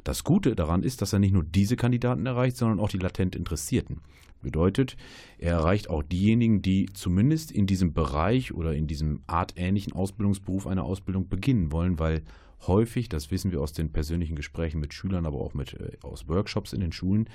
Das 0.06 0.24
Gute 0.24 0.56
daran 0.56 0.84
ist, 0.84 1.02
dass 1.02 1.12
er 1.12 1.20
nicht 1.20 1.34
nur 1.34 1.44
diese 1.44 1.76
Kandidaten 1.76 2.26
erreicht, 2.26 2.56
sondern 2.56 2.80
auch 2.80 2.88
die 2.88 2.98
latent 2.98 3.36
Interessierten. 3.36 4.00
Bedeutet, 4.42 4.96
er 5.38 5.52
erreicht 5.52 5.90
auch 5.90 6.02
diejenigen, 6.02 6.62
die 6.62 6.86
zumindest 6.94 7.52
in 7.52 7.68
diesem 7.68 7.92
Bereich 7.92 8.54
oder 8.54 8.74
in 8.74 8.88
diesem 8.88 9.20
artähnlichen 9.28 9.92
Ausbildungsberuf 9.92 10.66
eine 10.66 10.84
Ausbildung 10.84 11.28
beginnen 11.28 11.74
wollen, 11.74 12.00
weil 12.00 12.24
häufig, 12.68 13.10
das 13.10 13.32
wissen 13.32 13.52
wir 13.52 13.62
aus 13.62 13.74
den 13.74 13.92
persönlichen 13.92 14.36
Gesprächen 14.36 14.80
mit 14.80 14.94
Schülern, 14.94 15.26
aber 15.26 15.40
auch 15.40 15.54
mit, 15.54 15.74
äh, 15.74 15.98
aus 16.02 16.28
Workshops 16.28 16.74
in 16.74 16.82
den 16.82 16.92
Schulen, 16.92 17.30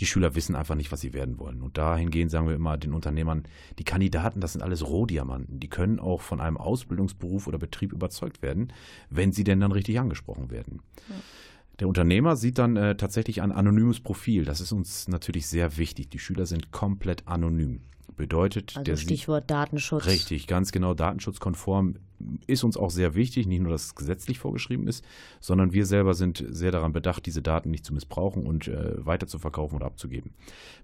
die 0.00 0.06
Schüler 0.06 0.34
wissen 0.34 0.54
einfach 0.54 0.74
nicht, 0.74 0.92
was 0.92 1.00
sie 1.00 1.12
werden 1.12 1.38
wollen. 1.38 1.62
Und 1.62 1.78
dahingehend 1.78 2.30
sagen 2.30 2.48
wir 2.48 2.54
immer 2.54 2.76
den 2.76 2.94
Unternehmern, 2.94 3.44
die 3.78 3.84
Kandidaten, 3.84 4.40
das 4.40 4.52
sind 4.52 4.62
alles 4.62 4.86
Rohdiamanten. 4.86 5.60
Die 5.60 5.68
können 5.68 5.98
auch 5.98 6.20
von 6.20 6.40
einem 6.40 6.56
Ausbildungsberuf 6.56 7.46
oder 7.46 7.58
Betrieb 7.58 7.92
überzeugt 7.92 8.42
werden, 8.42 8.72
wenn 9.10 9.32
sie 9.32 9.44
denn 9.44 9.60
dann 9.60 9.72
richtig 9.72 9.98
angesprochen 9.98 10.50
werden. 10.50 10.80
Der 11.80 11.88
Unternehmer 11.88 12.36
sieht 12.36 12.58
dann 12.58 12.76
äh, 12.76 12.94
tatsächlich 12.96 13.40
ein 13.42 13.52
anonymes 13.52 14.00
Profil. 14.00 14.44
Das 14.44 14.60
ist 14.60 14.72
uns 14.72 15.08
natürlich 15.08 15.46
sehr 15.46 15.78
wichtig. 15.78 16.10
Die 16.10 16.18
Schüler 16.18 16.46
sind 16.46 16.70
komplett 16.72 17.26
anonym. 17.26 17.80
Bedeutet, 18.16 18.72
Also 18.76 18.84
der 18.84 18.96
sieht- 18.98 19.04
Stichwort 19.06 19.50
Datenschutz. 19.50 20.04
Richtig, 20.04 20.46
ganz 20.46 20.72
genau. 20.72 20.92
Datenschutzkonform 20.92 21.94
ist 22.46 22.64
uns 22.64 22.76
auch 22.76 22.90
sehr 22.90 23.14
wichtig. 23.14 23.46
Nicht 23.46 23.62
nur, 23.62 23.72
dass 23.72 23.84
es 23.86 23.94
gesetzlich 23.94 24.38
vorgeschrieben 24.38 24.86
ist, 24.88 25.02
sondern 25.40 25.72
wir 25.72 25.86
selber 25.86 26.12
sind 26.12 26.44
sehr 26.50 26.70
daran 26.70 26.92
bedacht, 26.92 27.24
diese 27.24 27.40
Daten 27.40 27.70
nicht 27.70 27.86
zu 27.86 27.94
missbrauchen 27.94 28.44
und 28.46 28.68
äh, 28.68 29.06
weiter 29.06 29.26
zu 29.26 29.38
verkaufen 29.38 29.76
oder 29.76 29.86
abzugeben. 29.86 30.32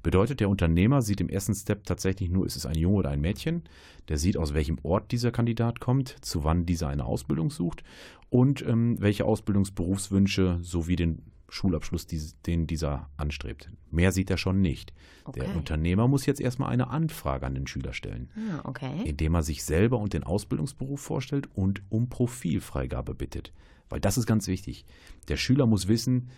Bedeutet, 0.03 0.41
der 0.41 0.49
Unternehmer 0.49 1.03
sieht 1.03 1.21
im 1.21 1.29
ersten 1.29 1.55
Step 1.55 1.85
tatsächlich 1.85 2.31
nur, 2.31 2.47
ist 2.47 2.57
es 2.57 2.65
ein 2.65 2.79
Junge 2.79 2.97
oder 2.97 3.11
ein 3.11 3.21
Mädchen. 3.21 3.65
Der 4.09 4.17
sieht, 4.17 4.39
aus 4.39 4.55
welchem 4.55 4.79
Ort 4.83 5.13
dieser 5.13 5.31
Kandidat 5.31 5.79
kommt, 5.79 6.17
zu 6.23 6.43
wann 6.45 6.65
dieser 6.65 6.89
eine 6.89 7.05
Ausbildung 7.05 7.51
sucht 7.51 7.83
und 8.31 8.63
ähm, 8.67 8.97
welche 9.01 9.25
Ausbildungsberufswünsche 9.25 10.59
sowie 10.63 10.97
den 10.97 11.23
Schulabschluss, 11.49 12.07
den 12.09 12.67
dieser 12.67 13.09
anstrebt. 13.17 13.71
Mehr 13.93 14.11
sieht 14.11 14.31
er 14.31 14.37
schon 14.37 14.61
nicht. 14.61 14.93
Der 15.35 15.45
Okay. 15.45 15.57
Unternehmer 15.57 16.09
muss 16.09 16.27
jetzt 16.27 16.41
erstmal 16.41 16.71
eine 16.71 16.89
Anfrage 16.89 17.47
an 17.47 17.55
den 17.55 17.67
Schüler 17.69 17.93
stellen 17.93 18.31
Ah, 18.37 18.61
okay. 18.65 19.03
indem 19.05 19.35
er 19.35 19.43
sich 19.45 19.63
selber 19.65 19.99
und 19.99 20.13
den 20.13 20.25
Ausbildungsberuf 20.25 21.01
vorstellt 21.01 21.49
und 21.55 21.83
um 21.89 22.09
Profilfreigabe 22.09 23.15
bittet. 23.15 23.53
Weil 23.89 24.01
das 24.01 24.19
ist 24.19 24.27
ganz 24.27 24.49
wichtig. 24.49 24.85
Der 25.29 25.37
Schüler 25.37 25.67
muss 25.67 25.87
wissen, 25.87 26.31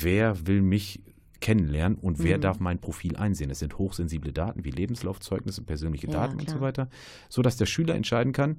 wer 0.00 0.46
will 0.46 0.62
mich 0.62 1.02
kennenlernen 1.40 1.98
und 1.98 2.20
Mhm. 2.20 2.24
wer 2.24 2.38
darf 2.38 2.60
mein 2.60 2.78
Profil 2.78 3.16
einsehen. 3.16 3.50
Es 3.50 3.58
sind 3.58 3.78
hochsensible 3.78 4.32
Daten 4.32 4.64
wie 4.64 4.70
Lebenslaufzeugnisse, 4.70 5.62
persönliche 5.62 6.06
Ja, 6.06 6.12
Daten 6.12 6.34
und 6.38 6.44
klar. 6.44 6.56
so 6.58 6.60
weiter, 6.62 6.88
sodass 7.28 7.56
der 7.56 7.66
Schüler 7.66 7.96
entscheiden 7.96 8.32
kann, 8.32 8.58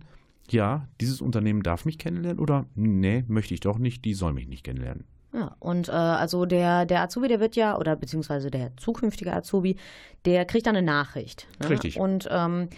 ja, 0.50 0.88
dieses 1.00 1.22
Unternehmen 1.22 1.64
darf 1.64 1.86
mich 1.86 1.98
kennenlernen 1.98 2.40
oder 2.40 2.66
nee, 2.76 3.24
möchte 3.28 3.54
ich 3.54 3.60
doch 3.60 3.78
nicht, 3.78 4.06
die 4.06 4.14
soll 4.14 4.34
mich 4.34 4.48
nicht 4.48 4.64
kennenlernen. 4.64 5.06
Ja, 5.34 5.56
und 5.60 5.90
äh, 5.90 5.92
also 5.92 6.46
der, 6.46 6.86
der 6.86 7.02
Azubi, 7.02 7.28
der 7.28 7.40
wird 7.40 7.56
ja, 7.56 7.78
oder 7.78 7.96
beziehungsweise 7.96 8.52
der 8.52 8.76
zukünftige 8.78 9.34
Azubi, 9.34 9.78
der 10.26 10.46
kriegt 10.46 10.68
dann 10.68 10.76
eine 10.76 10.86
Nachricht. 10.86 11.48
Ne? 11.60 11.72
Richtig. 11.72 12.00
Und 12.00 12.28
ähm, 12.32 12.70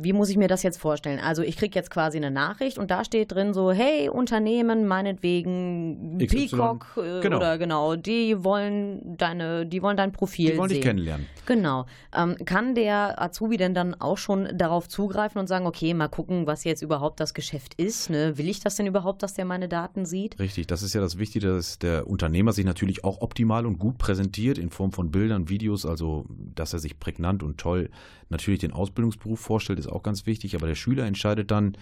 wie 0.00 0.12
muss 0.12 0.28
ich 0.30 0.36
mir 0.36 0.48
das 0.48 0.62
jetzt 0.62 0.78
vorstellen? 0.78 1.18
Also 1.20 1.42
ich 1.42 1.56
kriege 1.56 1.74
jetzt 1.78 1.90
quasi 1.90 2.16
eine 2.16 2.30
Nachricht 2.30 2.78
und 2.78 2.90
da 2.90 3.04
steht 3.04 3.32
drin 3.32 3.52
so, 3.52 3.72
hey, 3.72 4.08
Unternehmen, 4.08 4.86
meinetwegen 4.86 6.18
XY. 6.18 6.26
Peacock 6.48 6.86
äh, 6.96 7.20
Genau. 7.20 7.36
oder 7.36 7.58
genau, 7.58 7.96
die 7.96 8.42
wollen 8.44 9.16
deine, 9.16 9.66
die 9.66 9.82
wollen 9.82 9.96
dein 9.96 10.12
Profil 10.12 10.52
Die 10.52 10.56
wollen 10.58 10.68
sehen. 10.68 10.76
dich 10.76 10.84
kennenlernen. 10.84 11.26
Genau. 11.46 11.86
Ähm, 12.16 12.36
kann 12.44 12.74
der 12.74 13.20
Azubi 13.20 13.56
denn 13.56 13.74
dann 13.74 13.94
auch 14.00 14.18
schon 14.18 14.48
darauf 14.56 14.88
zugreifen 14.88 15.38
und 15.40 15.46
sagen, 15.48 15.66
okay, 15.66 15.92
mal 15.94 16.08
gucken, 16.08 16.46
was 16.46 16.64
jetzt 16.64 16.82
überhaupt 16.82 17.20
das 17.20 17.34
Geschäft 17.34 17.74
ist? 17.74 18.10
Ne? 18.10 18.38
Will 18.38 18.48
ich 18.48 18.60
das 18.60 18.76
denn 18.76 18.86
überhaupt, 18.86 19.22
dass 19.22 19.34
der 19.34 19.44
meine 19.44 19.68
Daten 19.68 20.04
sieht? 20.06 20.38
Richtig, 20.38 20.66
das 20.68 20.82
ist 20.82 20.94
ja 20.94 21.00
das 21.00 21.18
Wichtige, 21.18 21.48
dass 21.48 21.78
der 21.78 22.06
Unternehmer 22.06 22.52
sich 22.52 22.64
natürlich 22.64 23.04
auch 23.04 23.20
optimal 23.20 23.66
und 23.66 23.78
gut 23.78 23.98
präsentiert 23.98 24.58
in 24.58 24.70
Form 24.70 24.92
von 24.92 25.10
Bildern, 25.10 25.48
Videos, 25.48 25.84
also 25.84 26.24
dass 26.28 26.72
er 26.72 26.78
sich 26.78 26.98
prägnant 26.98 27.42
und 27.42 27.58
toll 27.58 27.90
natürlich 28.28 28.60
den 28.60 28.72
Ausbildungsberuf 28.72 29.38
vorstellt, 29.40 29.81
ist 29.86 29.92
auch 29.92 30.02
ganz 30.02 30.26
wichtig, 30.26 30.54
aber 30.54 30.66
der 30.66 30.74
Schüler 30.74 31.04
entscheidet 31.04 31.50
dann, 31.50 31.76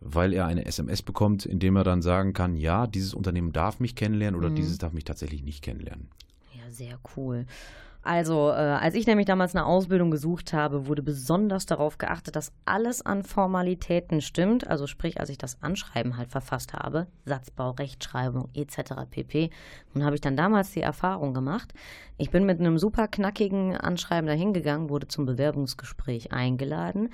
weil 0.00 0.32
er 0.32 0.46
eine 0.46 0.64
SMS 0.64 1.02
bekommt, 1.02 1.44
indem 1.44 1.76
er 1.76 1.84
dann 1.84 2.02
sagen 2.02 2.32
kann, 2.32 2.56
ja, 2.56 2.86
dieses 2.86 3.14
Unternehmen 3.14 3.52
darf 3.52 3.80
mich 3.80 3.94
kennenlernen 3.94 4.38
oder 4.38 4.50
dieses 4.50 4.78
darf 4.78 4.92
mich 4.92 5.04
tatsächlich 5.04 5.42
nicht 5.42 5.62
kennenlernen. 5.62 6.08
Ja, 6.54 6.70
sehr 6.70 6.98
cool. 7.16 7.46
Also, 8.08 8.48
äh, 8.48 8.54
als 8.54 8.94
ich 8.94 9.06
nämlich 9.06 9.26
damals 9.26 9.54
eine 9.54 9.66
Ausbildung 9.66 10.10
gesucht 10.10 10.54
habe, 10.54 10.86
wurde 10.86 11.02
besonders 11.02 11.66
darauf 11.66 11.98
geachtet, 11.98 12.36
dass 12.36 12.54
alles 12.64 13.04
an 13.04 13.22
Formalitäten 13.22 14.22
stimmt. 14.22 14.66
Also 14.66 14.86
sprich, 14.86 15.20
als 15.20 15.28
ich 15.28 15.36
das 15.36 15.62
Anschreiben 15.62 16.16
halt 16.16 16.30
verfasst 16.30 16.72
habe, 16.72 17.06
Satzbau, 17.26 17.72
Rechtschreibung 17.72 18.48
etc. 18.54 18.94
pp. 19.10 19.50
Und 19.92 20.06
habe 20.06 20.14
ich 20.14 20.22
dann 20.22 20.38
damals 20.38 20.70
die 20.70 20.80
Erfahrung 20.80 21.34
gemacht. 21.34 21.74
Ich 22.16 22.30
bin 22.30 22.46
mit 22.46 22.60
einem 22.60 22.78
super 22.78 23.08
knackigen 23.08 23.76
Anschreiben 23.76 24.26
dahin 24.26 24.54
gegangen, 24.54 24.88
wurde 24.88 25.08
zum 25.08 25.26
Bewerbungsgespräch 25.26 26.32
eingeladen. 26.32 27.10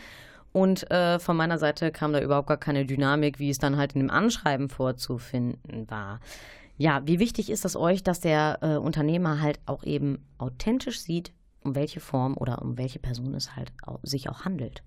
Und 0.52 0.88
äh, 0.92 1.18
von 1.18 1.36
meiner 1.36 1.58
Seite 1.58 1.90
kam 1.90 2.12
da 2.12 2.20
überhaupt 2.20 2.46
gar 2.46 2.56
keine 2.56 2.86
Dynamik, 2.86 3.40
wie 3.40 3.50
es 3.50 3.58
dann 3.58 3.76
halt 3.76 3.94
in 3.94 3.98
dem 4.02 4.10
Anschreiben 4.10 4.68
vorzufinden 4.68 5.90
war. 5.90 6.20
Ja, 6.76 7.02
wie 7.06 7.18
wichtig 7.18 7.50
ist 7.50 7.64
es 7.64 7.76
euch, 7.76 8.02
dass 8.02 8.20
der 8.20 8.58
äh, 8.62 8.76
Unternehmer 8.76 9.40
halt 9.40 9.60
auch 9.66 9.84
eben 9.84 10.24
authentisch 10.38 11.00
sieht, 11.00 11.32
um 11.62 11.74
welche 11.74 12.00
Form 12.00 12.36
oder 12.36 12.62
um 12.62 12.76
welche 12.76 12.98
Person 12.98 13.34
es 13.34 13.56
halt 13.56 13.72
auch, 13.86 14.00
sich 14.02 14.28
auch 14.28 14.44
handelt? 14.44 14.82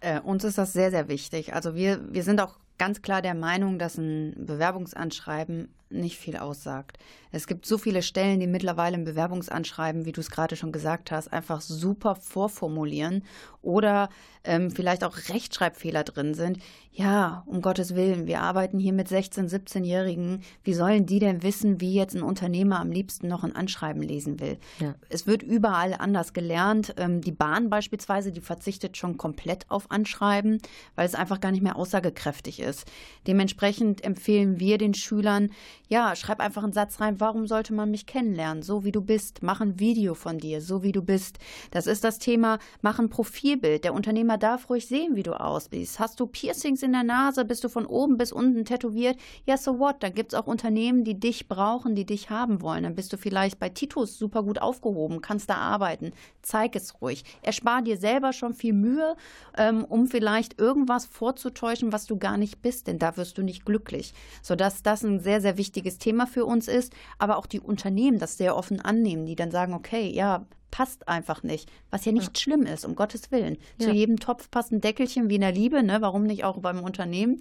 Äh, 0.00 0.20
uns 0.20 0.44
ist 0.44 0.58
das 0.58 0.72
sehr, 0.72 0.90
sehr 0.90 1.08
wichtig. 1.08 1.54
Also 1.54 1.74
wir, 1.74 2.00
wir 2.12 2.22
sind 2.22 2.40
auch 2.40 2.58
ganz 2.78 3.02
klar 3.02 3.20
der 3.20 3.34
Meinung, 3.34 3.78
dass 3.78 3.98
ein 3.98 4.34
Bewerbungsanschreiben 4.38 5.74
nicht 5.90 6.18
viel 6.18 6.36
aussagt. 6.36 6.98
Es 7.30 7.46
gibt 7.46 7.66
so 7.66 7.78
viele 7.78 8.02
Stellen, 8.02 8.40
die 8.40 8.46
mittlerweile 8.46 8.96
im 8.96 9.04
Bewerbungsanschreiben, 9.04 10.04
wie 10.04 10.12
du 10.12 10.20
es 10.20 10.30
gerade 10.30 10.56
schon 10.56 10.72
gesagt 10.72 11.10
hast, 11.10 11.32
einfach 11.32 11.60
super 11.60 12.14
vorformulieren 12.14 13.24
oder 13.60 14.08
ähm, 14.44 14.70
vielleicht 14.70 15.04
auch 15.04 15.16
Rechtschreibfehler 15.28 16.04
drin 16.04 16.32
sind. 16.34 16.58
Ja, 16.92 17.44
um 17.46 17.60
Gottes 17.60 17.94
Willen, 17.94 18.26
wir 18.26 18.40
arbeiten 18.40 18.78
hier 18.78 18.92
mit 18.92 19.08
16-, 19.08 19.48
17-Jährigen. 19.48 20.42
Wie 20.64 20.74
sollen 20.74 21.06
die 21.06 21.18
denn 21.18 21.42
wissen, 21.42 21.80
wie 21.80 21.94
jetzt 21.94 22.16
ein 22.16 22.22
Unternehmer 22.22 22.80
am 22.80 22.90
liebsten 22.90 23.28
noch 23.28 23.44
ein 23.44 23.54
Anschreiben 23.54 24.02
lesen 24.02 24.40
will? 24.40 24.58
Ja. 24.80 24.94
Es 25.08 25.26
wird 25.26 25.42
überall 25.42 25.94
anders 25.94 26.32
gelernt. 26.32 26.94
Ähm, 26.96 27.20
die 27.20 27.32
Bahn 27.32 27.68
beispielsweise, 27.68 28.32
die 28.32 28.40
verzichtet 28.40 28.96
schon 28.96 29.16
komplett 29.16 29.70
auf 29.70 29.90
Anschreiben, 29.90 30.60
weil 30.94 31.06
es 31.06 31.14
einfach 31.14 31.40
gar 31.40 31.52
nicht 31.52 31.62
mehr 31.62 31.76
aussagekräftig 31.76 32.60
ist. 32.60 32.90
Dementsprechend 33.26 34.02
empfehlen 34.02 34.58
wir 34.58 34.78
den 34.78 34.94
Schülern, 34.94 35.50
ja, 35.88 36.14
schreib 36.14 36.40
einfach 36.40 36.62
einen 36.62 36.74
Satz 36.74 37.00
rein, 37.00 37.18
warum 37.18 37.46
sollte 37.46 37.72
man 37.72 37.90
mich 37.90 38.04
kennenlernen, 38.04 38.62
so 38.62 38.84
wie 38.84 38.92
du 38.92 39.00
bist. 39.00 39.42
Mach 39.42 39.62
ein 39.62 39.80
Video 39.80 40.12
von 40.12 40.38
dir, 40.38 40.60
so 40.60 40.82
wie 40.82 40.92
du 40.92 41.00
bist. 41.00 41.38
Das 41.70 41.86
ist 41.86 42.04
das 42.04 42.18
Thema, 42.18 42.58
mach 42.82 42.98
ein 42.98 43.08
Profilbild. 43.08 43.84
Der 43.84 43.94
Unternehmer 43.94 44.36
darf 44.36 44.68
ruhig 44.68 44.86
sehen, 44.86 45.16
wie 45.16 45.22
du 45.22 45.32
aussiehst. 45.32 45.98
Hast 45.98 46.20
du 46.20 46.26
Piercings 46.26 46.82
in 46.82 46.92
der 46.92 47.04
Nase, 47.04 47.46
bist 47.46 47.64
du 47.64 47.70
von 47.70 47.86
oben 47.86 48.18
bis 48.18 48.32
unten 48.32 48.66
tätowiert? 48.66 49.16
Ja, 49.46 49.56
so 49.56 49.78
what? 49.78 50.02
Da 50.02 50.10
gibt 50.10 50.34
es 50.34 50.38
auch 50.38 50.46
Unternehmen, 50.46 51.04
die 51.04 51.18
dich 51.18 51.48
brauchen, 51.48 51.94
die 51.94 52.04
dich 52.04 52.28
haben 52.28 52.60
wollen. 52.60 52.82
Dann 52.82 52.94
bist 52.94 53.12
du 53.14 53.16
vielleicht 53.16 53.58
bei 53.58 53.70
Titus 53.70 54.18
super 54.18 54.42
gut 54.42 54.60
aufgehoben, 54.60 55.22
kannst 55.22 55.48
da 55.48 55.54
arbeiten. 55.54 56.12
Zeig 56.42 56.76
es 56.76 57.00
ruhig. 57.00 57.24
Erspar 57.40 57.80
dir 57.80 57.96
selber 57.96 58.34
schon 58.34 58.52
viel 58.52 58.74
Mühe, 58.74 59.16
ähm, 59.56 59.84
um 59.84 60.06
vielleicht 60.06 60.60
irgendwas 60.60 61.06
vorzutäuschen, 61.06 61.92
was 61.92 62.04
du 62.04 62.18
gar 62.18 62.36
nicht 62.36 62.60
bist, 62.60 62.88
denn 62.88 62.98
da 62.98 63.16
wirst 63.16 63.38
du 63.38 63.42
nicht 63.42 63.64
glücklich. 63.64 64.12
Sodass 64.42 64.82
das 64.82 65.02
ein 65.02 65.20
sehr, 65.20 65.40
sehr 65.40 65.56
wichtiges 65.56 65.77
Thema 65.98 66.26
für 66.26 66.44
uns 66.44 66.66
ist, 66.68 66.92
aber 67.18 67.36
auch 67.36 67.46
die 67.46 67.60
Unternehmen 67.60 68.18
das 68.18 68.36
sehr 68.36 68.56
offen 68.56 68.80
annehmen, 68.80 69.26
die 69.26 69.36
dann 69.36 69.50
sagen, 69.50 69.74
okay, 69.74 70.10
ja, 70.10 70.46
passt 70.70 71.08
einfach 71.08 71.42
nicht, 71.42 71.70
was 71.90 72.04
ja 72.04 72.12
nicht 72.12 72.38
schlimm 72.38 72.62
ist, 72.66 72.84
um 72.84 72.94
Gottes 72.94 73.30
Willen. 73.30 73.56
Zu 73.78 73.88
Ja. 73.88 73.94
jedem 73.94 74.20
Topf 74.20 74.50
passt 74.50 74.70
ein 74.70 74.80
Deckelchen 74.82 75.30
wie 75.30 75.36
in 75.36 75.40
der 75.40 75.52
Liebe, 75.52 75.82
ne? 75.82 76.02
warum 76.02 76.24
nicht 76.24 76.44
auch 76.44 76.58
beim 76.58 76.82
Unternehmen? 76.82 77.38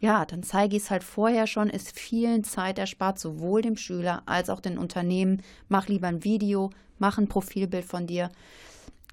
Ja, 0.00 0.24
dann 0.24 0.42
zeige 0.42 0.76
ich 0.76 0.82
es 0.82 0.90
halt 0.90 1.04
vorher 1.04 1.46
schon, 1.46 1.70
ist 1.70 1.98
vielen 1.98 2.42
Zeit 2.42 2.78
erspart, 2.78 3.18
sowohl 3.18 3.62
dem 3.62 3.76
Schüler 3.76 4.22
als 4.26 4.50
auch 4.50 4.60
den 4.60 4.76
Unternehmen. 4.76 5.40
Mach 5.68 5.86
lieber 5.86 6.08
ein 6.08 6.24
Video, 6.24 6.70
mach 6.98 7.16
ein 7.16 7.28
Profilbild 7.28 7.84
von 7.84 8.06
dir. 8.06 8.30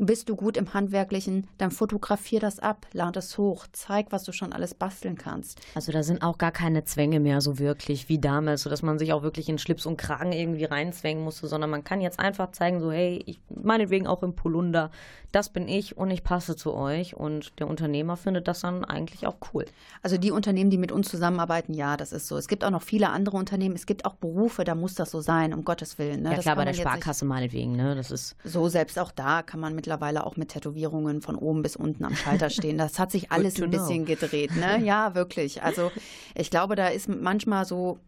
Bist 0.03 0.29
du 0.29 0.35
gut 0.35 0.57
im 0.57 0.73
Handwerklichen, 0.73 1.47
dann 1.59 1.69
fotografier 1.69 2.39
das 2.39 2.57
ab, 2.57 2.87
lad 2.91 3.17
es 3.17 3.37
hoch, 3.37 3.67
zeig, 3.71 4.07
was 4.09 4.23
du 4.23 4.31
schon 4.31 4.51
alles 4.51 4.73
basteln 4.73 5.15
kannst. 5.15 5.61
Also 5.75 5.91
da 5.91 6.01
sind 6.01 6.23
auch 6.23 6.39
gar 6.39 6.51
keine 6.51 6.83
Zwänge 6.85 7.19
mehr 7.19 7.39
so 7.39 7.59
wirklich 7.59 8.09
wie 8.09 8.17
damals, 8.17 8.63
sodass 8.63 8.81
man 8.81 8.97
sich 8.97 9.13
auch 9.13 9.21
wirklich 9.21 9.47
in 9.47 9.59
Schlips 9.59 9.85
und 9.85 9.97
Kragen 9.97 10.31
irgendwie 10.31 10.65
reinzwängen 10.65 11.23
musste, 11.23 11.47
sondern 11.47 11.69
man 11.69 11.83
kann 11.83 12.01
jetzt 12.01 12.19
einfach 12.19 12.51
zeigen, 12.51 12.79
so 12.79 12.91
hey, 12.91 13.21
ich 13.27 13.39
meinetwegen 13.49 14.07
auch 14.07 14.23
im 14.23 14.33
Polunder, 14.33 14.89
das 15.31 15.49
bin 15.49 15.67
ich 15.67 15.95
und 15.97 16.09
ich 16.09 16.23
passe 16.23 16.55
zu 16.55 16.73
euch 16.73 17.15
und 17.15 17.59
der 17.59 17.67
Unternehmer 17.67 18.17
findet 18.17 18.47
das 18.47 18.61
dann 18.61 18.83
eigentlich 18.83 19.27
auch 19.27 19.37
cool. 19.53 19.65
Also 20.01 20.17
die 20.17 20.31
Unternehmen, 20.31 20.71
die 20.71 20.79
mit 20.79 20.91
uns 20.91 21.09
zusammenarbeiten, 21.09 21.75
ja, 21.75 21.95
das 21.95 22.11
ist 22.11 22.27
so. 22.27 22.37
Es 22.37 22.47
gibt 22.47 22.63
auch 22.63 22.71
noch 22.71 22.81
viele 22.81 23.09
andere 23.09 23.37
Unternehmen, 23.37 23.75
es 23.75 23.85
gibt 23.85 24.05
auch 24.05 24.15
Berufe, 24.15 24.63
da 24.63 24.73
muss 24.73 24.95
das 24.95 25.11
so 25.11 25.21
sein, 25.21 25.53
um 25.53 25.63
Gottes 25.63 25.99
Willen. 25.99 26.23
Ne? 26.23 26.31
ja 26.31 26.39
klar, 26.39 26.55
bei 26.55 26.65
der 26.65 26.73
Sparkasse 26.73 27.23
meinetwegen, 27.23 27.73
ne, 27.73 27.93
das 27.93 28.09
ist 28.09 28.35
So, 28.43 28.67
selbst 28.67 28.97
auch 28.97 29.11
da 29.11 29.43
kann 29.43 29.59
man 29.59 29.75
mittlerweile 29.75 29.90
auch 30.25 30.37
mit 30.37 30.49
Tätowierungen 30.49 31.21
von 31.21 31.35
oben 31.35 31.61
bis 31.61 31.75
unten 31.75 32.05
am 32.05 32.15
Schalter 32.15 32.49
stehen. 32.51 32.77
Das 32.77 32.99
hat 32.99 33.11
sich 33.11 33.31
alles 33.31 33.61
ein 33.61 33.69
bisschen 33.71 34.05
gedreht, 34.05 34.55
ne? 34.55 34.79
Ja, 34.83 35.15
wirklich. 35.15 35.63
Also 35.63 35.91
ich 36.35 36.49
glaube, 36.49 36.75
da 36.75 36.87
ist 36.87 37.09
manchmal 37.09 37.65
so, 37.65 37.99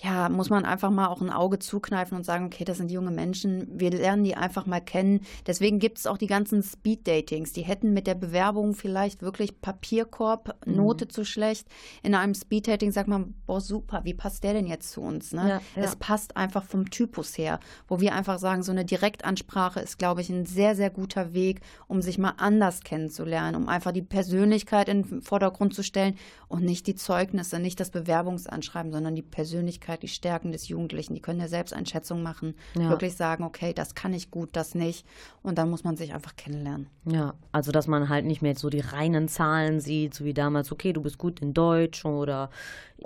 ja, 0.00 0.28
muss 0.28 0.50
man 0.50 0.64
einfach 0.64 0.90
mal 0.90 1.06
auch 1.06 1.20
ein 1.20 1.30
Auge 1.30 1.60
zukneifen 1.60 2.16
und 2.16 2.24
sagen, 2.24 2.46
okay, 2.46 2.64
das 2.64 2.78
sind 2.78 2.90
junge 2.90 3.12
Menschen, 3.12 3.68
wir 3.78 3.90
lernen 3.90 4.24
die 4.24 4.34
einfach 4.34 4.66
mal 4.66 4.80
kennen. 4.80 5.20
Deswegen 5.46 5.78
gibt 5.78 5.98
es 5.98 6.06
auch 6.08 6.18
die 6.18 6.26
ganzen 6.26 6.62
Speed-Datings. 6.62 7.52
Die 7.52 7.62
hätten 7.62 7.92
mit 7.92 8.08
der 8.08 8.16
Bewerbung 8.16 8.74
vielleicht 8.74 9.22
wirklich 9.22 9.60
Papierkorb, 9.60 10.56
Mhm. 10.66 10.76
Note 10.76 11.08
zu 11.08 11.24
schlecht. 11.24 11.68
In 12.02 12.14
einem 12.14 12.34
Speed-Dating 12.34 12.90
sagt 12.90 13.08
man, 13.08 13.34
boah, 13.46 13.60
super, 13.60 14.00
wie 14.04 14.14
passt 14.14 14.42
der 14.42 14.54
denn 14.54 14.66
jetzt 14.66 14.90
zu 14.90 15.00
uns? 15.02 15.32
Ne? 15.32 15.48
Ja, 15.48 15.60
ja. 15.76 15.82
Es 15.82 15.96
passt 15.96 16.36
einfach 16.36 16.64
vom 16.64 16.90
Typus 16.90 17.38
her, 17.38 17.60
wo 17.86 18.00
wir 18.00 18.14
einfach 18.14 18.38
sagen, 18.38 18.62
so 18.62 18.72
eine 18.72 18.84
Direktansprache 18.84 19.80
ist, 19.80 19.98
glaube 19.98 20.20
ich, 20.20 20.30
ein 20.30 20.46
sehr, 20.46 20.74
sehr 20.74 20.90
guter 20.90 21.32
Weg, 21.32 21.60
um 21.86 22.02
sich 22.02 22.18
mal 22.18 22.34
anders 22.38 22.80
kennenzulernen, 22.80 23.54
um 23.56 23.68
einfach 23.68 23.92
die 23.92 24.02
Persönlichkeit 24.02 24.88
in 24.88 25.02
den 25.02 25.22
Vordergrund 25.22 25.74
zu 25.74 25.82
stellen 25.82 26.16
und 26.48 26.64
nicht 26.64 26.86
die 26.86 26.94
Zeugnisse, 26.96 27.60
nicht 27.60 27.78
das 27.78 27.90
Bewerbungsanschreiben, 27.90 28.90
sondern 28.92 29.14
die 29.14 29.22
Persönlichkeit, 29.22 29.81
die 30.02 30.08
Stärken 30.08 30.52
des 30.52 30.68
Jugendlichen. 30.68 31.14
Die 31.14 31.20
können 31.20 31.40
ja 31.40 31.48
Selbsteinschätzung 31.48 32.22
machen, 32.22 32.54
Ja. 32.76 32.88
wirklich 32.90 33.14
sagen, 33.16 33.44
okay, 33.44 33.72
das 33.72 33.94
kann 33.94 34.14
ich 34.14 34.30
gut, 34.30 34.50
das 34.52 34.74
nicht. 34.74 35.06
Und 35.42 35.58
dann 35.58 35.70
muss 35.70 35.84
man 35.84 35.96
sich 35.96 36.14
einfach 36.14 36.36
kennenlernen. 36.36 36.86
Ja, 37.04 37.34
also 37.52 37.72
dass 37.72 37.86
man 37.86 38.08
halt 38.08 38.24
nicht 38.24 38.42
mehr 38.42 38.54
so 38.54 38.70
die 38.70 38.80
reinen 38.80 39.28
Zahlen 39.28 39.80
sieht, 39.80 40.14
so 40.14 40.24
wie 40.24 40.34
damals, 40.34 40.70
okay, 40.72 40.92
du 40.92 41.00
bist 41.02 41.18
gut 41.18 41.40
in 41.40 41.52
Deutsch 41.54 42.04
oder 42.04 42.50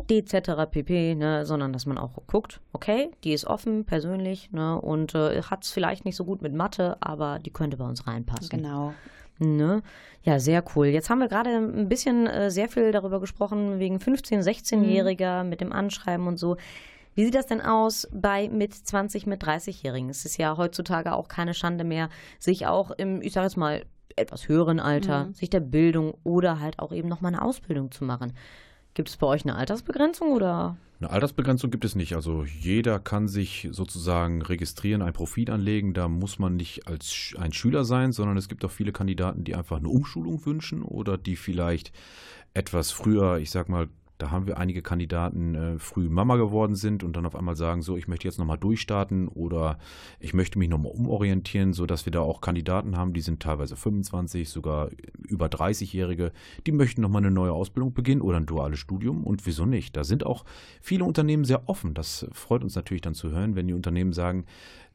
etc. 0.09 0.51
pp, 0.71 1.15
ne, 1.15 1.47
sondern 1.47 1.73
dass 1.73 1.87
man 1.87 1.99
auch 1.99 2.11
guckt, 2.27 2.61
okay, 2.73 3.11
die 3.25 3.33
ist 3.33 3.47
offen, 3.47 3.85
persönlich, 3.85 4.51
ne, 4.53 4.81
und 4.81 5.15
äh, 5.15 5.43
hat 5.43 5.65
es 5.65 5.71
vielleicht 5.71 6.05
nicht 6.05 6.17
so 6.17 6.25
gut 6.25 6.43
mit 6.43 6.53
Mathe, 6.55 6.97
aber 7.01 7.39
die 7.39 7.51
könnte 7.51 7.77
bei 7.77 7.87
uns 7.87 8.07
reinpassen. 8.07 8.49
Genau. 8.51 8.95
Ne? 9.39 9.83
Ja, 10.23 10.41
sehr 10.41 10.65
cool. 10.75 10.87
Jetzt 10.87 11.11
haben 11.11 11.21
wir 11.21 11.29
gerade 11.29 11.51
ein 11.51 11.89
bisschen 11.89 12.27
äh, 12.27 12.51
sehr 12.51 12.69
viel 12.69 12.91
darüber 12.93 13.21
gesprochen, 13.21 13.79
wegen 13.79 13.99
15-, 13.99 14.43
16-Jähriger 14.43 15.45
mit 15.45 15.61
dem 15.61 15.73
Anschreiben 15.73 16.27
und 16.27 16.39
so. 16.39 16.57
Wie 17.15 17.25
sieht 17.25 17.35
das 17.35 17.47
denn 17.47 17.61
aus 17.61 18.09
bei 18.13 18.49
mit 18.49 18.75
20, 18.75 19.27
mit 19.27 19.43
30-Jährigen? 19.43 20.11
Es 20.11 20.25
ist 20.25 20.37
ja 20.37 20.57
heutzutage 20.57 21.15
auch 21.15 21.29
keine 21.29 21.55
Schande 21.55 21.85
mehr, 21.85 22.11
sich 22.39 22.67
auch 22.67 22.91
im, 22.91 23.23
ich 23.23 23.33
sage 23.33 23.47
jetzt 23.47 23.57
mal, 23.57 23.85
etwas 24.17 24.49
höheren 24.49 24.81
Alter, 24.81 25.29
sich 25.33 25.51
der 25.51 25.61
Bildung 25.61 26.15
oder 26.25 26.59
halt 26.61 26.79
auch 26.79 26.93
eben 26.93 27.09
nochmal 27.09 27.35
eine 27.35 27.43
Ausbildung 27.43 27.91
zu 27.91 28.05
machen. 28.05 28.33
Gibt 28.97 29.11
es 29.11 29.19
bei 29.19 29.27
euch 29.27 29.45
eine 29.45 29.57
Altersbegrenzung 29.57 30.33
oder? 30.33 30.79
Eine 31.01 31.11
Altersbegrenzung 31.11 31.71
gibt 31.71 31.85
es 31.85 31.95
nicht. 31.97 32.17
Also 32.17 32.45
jeder 32.45 32.99
kann 32.99 33.29
sich 33.29 33.69
sozusagen 33.71 34.41
registrieren, 34.41 35.03
ein 35.03 35.13
Profil 35.13 35.51
anlegen. 35.51 35.93
Da 35.93 36.09
muss 36.09 36.39
man 36.39 36.57
nicht 36.57 36.89
als 36.89 37.35
ein 37.39 37.53
Schüler 37.53 37.85
sein, 37.85 38.13
sondern 38.13 38.39
es 38.39 38.49
gibt 38.49 38.65
auch 38.65 38.71
viele 38.71 38.93
Kandidaten, 38.93 39.45
die 39.45 39.55
einfach 39.55 39.77
eine 39.77 39.91
Umschulung 39.91 40.47
wünschen 40.47 40.83
oder 40.83 41.19
die 41.19 41.37
vielleicht 41.37 41.93
etwas 42.55 42.91
früher, 42.91 43.37
ich 43.37 43.51
sag 43.51 43.69
mal, 43.69 43.91
da 44.19 44.31
haben 44.31 44.47
wir 44.47 44.59
einige 44.59 44.83
Kandidaten 44.83 45.55
äh, 45.55 45.79
früh 45.79 46.09
Mama 46.09 46.37
geworden 46.37 46.75
sind 46.75 47.05
und 47.05 47.17
dann 47.17 47.27
auf 47.27 47.37
einmal 47.37 47.57
sagen, 47.57 47.83
so, 47.83 47.97
ich 47.97 48.09
möchte 48.09 48.27
jetzt 48.27 48.39
nochmal 48.39 48.59
durchstarten 48.59 49.29
oder 49.29 49.79
ich 50.21 50.35
möchte 50.35 50.59
mich 50.59 50.69
nochmal 50.69 50.93
umorientieren, 50.93 51.73
sodass 51.73 52.07
wir 52.07 52.13
da 52.13 52.21
auch 52.21 52.41
Kandidaten 52.41 52.97
haben, 52.97 53.13
die 53.13 53.21
sind 53.21 53.43
teilweise 53.43 53.77
25, 53.77 54.49
sogar 54.49 54.91
über 55.29 55.47
30-Jährige, 55.47 56.33
die 56.67 56.73
möchten 56.73 57.03
nochmal 57.03 57.23
eine 57.23 57.31
neue 57.31 57.53
Ausbildung 57.53 57.93
beginnen 57.93 58.23
oder 58.23 58.39
ein 58.39 58.47
duales 58.47 58.79
Studium 58.79 59.25
und 59.25 59.47
wieso 59.47 59.67
nicht? 59.67 59.97
Da 59.97 60.05
sind 60.05 60.25
auch 60.25 60.45
viele 60.81 61.05
Unternehmen 61.05 61.45
sehr 61.45 61.69
offen. 61.69 61.95
Das 61.95 62.27
freut 62.33 62.63
uns 62.63 62.75
natürlich 62.75 63.03
dann 63.03 63.15
zu 63.15 63.31
hören, 63.31 63.55
wenn 63.55 63.69
die 63.69 63.75
Unternehmen 63.75 64.13
sagen, 64.13 64.47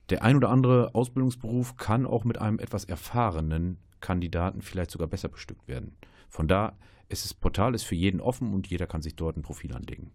der 0.10 0.24
ein 0.24 0.36
oder 0.36 0.50
andere 0.50 0.94
Ausbildungsberuf 0.96 1.78
kann 1.78 2.06
auch 2.06 2.24
mit 2.24 2.40
einem 2.40 2.60
etwas 2.60 2.86
erfahrenen 2.86 3.78
Kandidaten 4.02 4.62
vielleicht 4.62 4.92
sogar 4.92 5.08
besser 5.08 5.30
bestückt 5.30 5.68
werden. 5.68 5.96
Von 6.28 6.48
da 6.48 6.74
ist 7.12 7.26
das 7.26 7.34
Portal 7.34 7.76
ist 7.76 7.84
für 7.84 7.96
jeden 7.96 8.22
offen 8.22 8.54
und 8.54 8.68
jeder 8.68 8.88
kann 8.88 9.02
sich 9.02 9.16
dort 9.16 9.38
ein 9.38 9.42
Profil 9.42 9.74
anlegen. 9.74 10.12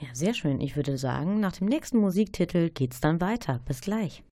Ja, 0.00 0.08
sehr 0.12 0.34
schön. 0.34 0.60
Ich 0.60 0.76
würde 0.76 0.98
sagen, 0.98 1.40
nach 1.40 1.52
dem 1.52 1.68
nächsten 1.68 1.98
Musiktitel 1.98 2.70
geht's 2.70 3.00
dann 3.00 3.20
weiter. 3.20 3.60
Bis 3.64 3.80
gleich. 3.80 4.24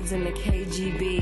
Than 0.00 0.24
the 0.24 0.32
KGB. 0.32 1.17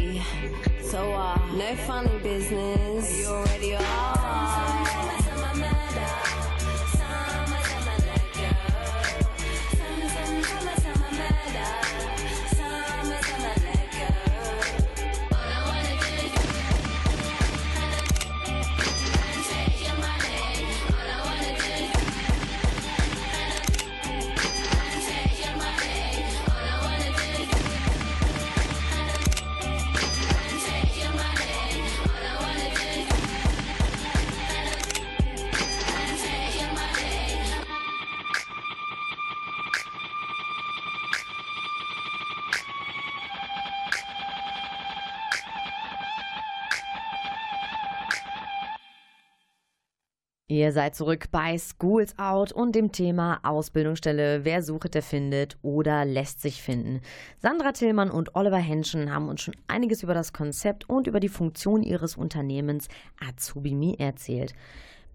Ihr 50.56 50.72
seid 50.72 50.94
zurück 50.94 51.26
bei 51.30 51.58
Schools 51.58 52.18
Out 52.18 52.50
und 52.50 52.74
dem 52.74 52.90
Thema 52.90 53.40
Ausbildungsstelle. 53.42 54.46
Wer 54.46 54.62
sucht, 54.62 54.94
der 54.94 55.02
findet 55.02 55.58
oder 55.60 56.06
lässt 56.06 56.40
sich 56.40 56.62
finden. 56.62 57.02
Sandra 57.36 57.72
Tillmann 57.72 58.10
und 58.10 58.34
Oliver 58.36 58.56
Henschen 58.56 59.12
haben 59.12 59.28
uns 59.28 59.42
schon 59.42 59.54
einiges 59.68 60.02
über 60.02 60.14
das 60.14 60.32
Konzept 60.32 60.88
und 60.88 61.08
über 61.08 61.20
die 61.20 61.28
Funktion 61.28 61.82
ihres 61.82 62.16
Unternehmens 62.16 62.88
Azubimi 63.20 63.96
erzählt. 63.98 64.54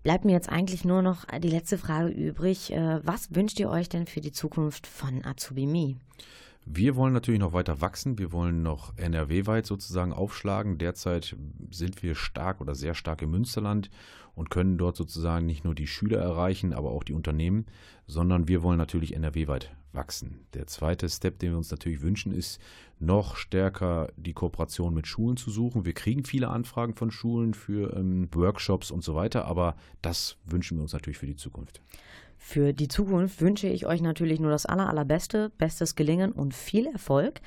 Bleibt 0.03 0.25
mir 0.25 0.33
jetzt 0.33 0.49
eigentlich 0.49 0.85
nur 0.85 1.01
noch 1.01 1.25
die 1.25 1.49
letzte 1.49 1.79
Frage 1.79 2.09
übrig. 2.09 2.71
Äh, 2.71 2.99
Was 3.03 3.33
wünscht 3.33 3.59
ihr 3.59 3.71
euch 3.71 3.89
denn 3.89 4.05
für 4.05 4.21
die 4.21 4.31
Zukunft 4.31 4.85
von 4.85 5.25
Azubimi? 5.25 5.97
Wir 6.65 6.95
wollen 6.95 7.13
natürlich 7.13 7.39
noch 7.39 7.53
weiter 7.53 7.81
wachsen. 7.81 8.19
Wir 8.19 8.31
wollen 8.31 8.61
noch 8.61 8.95
NRW-weit 8.97 9.65
sozusagen 9.65 10.13
aufschlagen. 10.13 10.77
Derzeit 10.77 11.35
sind 11.71 12.03
wir 12.03 12.15
stark 12.15 12.61
oder 12.61 12.75
sehr 12.75 12.93
stark 12.93 13.21
im 13.23 13.31
Münsterland 13.31 13.89
und 14.35 14.49
können 14.49 14.77
dort 14.77 14.95
sozusagen 14.95 15.45
nicht 15.45 15.63
nur 15.63 15.75
die 15.75 15.87
Schüler 15.87 16.19
erreichen, 16.19 16.73
aber 16.73 16.91
auch 16.91 17.03
die 17.03 17.13
Unternehmen, 17.13 17.65
sondern 18.07 18.47
wir 18.47 18.63
wollen 18.63 18.77
natürlich 18.77 19.15
NRW-weit 19.15 19.75
wachsen. 19.93 20.45
Der 20.53 20.67
zweite 20.67 21.09
Step, 21.09 21.39
den 21.39 21.51
wir 21.51 21.57
uns 21.57 21.71
natürlich 21.71 22.01
wünschen, 22.01 22.31
ist 22.31 22.61
noch 22.99 23.35
stärker 23.35 24.09
die 24.15 24.33
Kooperation 24.33 24.93
mit 24.93 25.07
Schulen 25.07 25.37
zu 25.37 25.49
suchen. 25.49 25.85
Wir 25.85 25.93
kriegen 25.93 26.23
viele 26.23 26.49
Anfragen 26.49 26.93
von 26.93 27.11
Schulen 27.11 27.53
für 27.53 27.95
ähm, 27.97 28.29
Workshops 28.33 28.91
und 28.91 29.03
so 29.03 29.15
weiter, 29.15 29.45
aber 29.45 29.75
das 30.01 30.37
wünschen 30.45 30.77
wir 30.77 30.83
uns 30.83 30.93
natürlich 30.93 31.17
für 31.17 31.25
die 31.25 31.35
Zukunft. 31.35 31.81
Für 32.43 32.73
die 32.73 32.87
Zukunft 32.87 33.39
wünsche 33.39 33.67
ich 33.67 33.85
euch 33.85 34.01
natürlich 34.01 34.39
nur 34.39 34.49
das 34.49 34.65
aller, 34.65 34.89
allerbeste, 34.89 35.51
bestes 35.57 35.95
Gelingen 35.95 36.31
und 36.31 36.55
viel 36.55 36.87
Erfolg. 36.87 37.39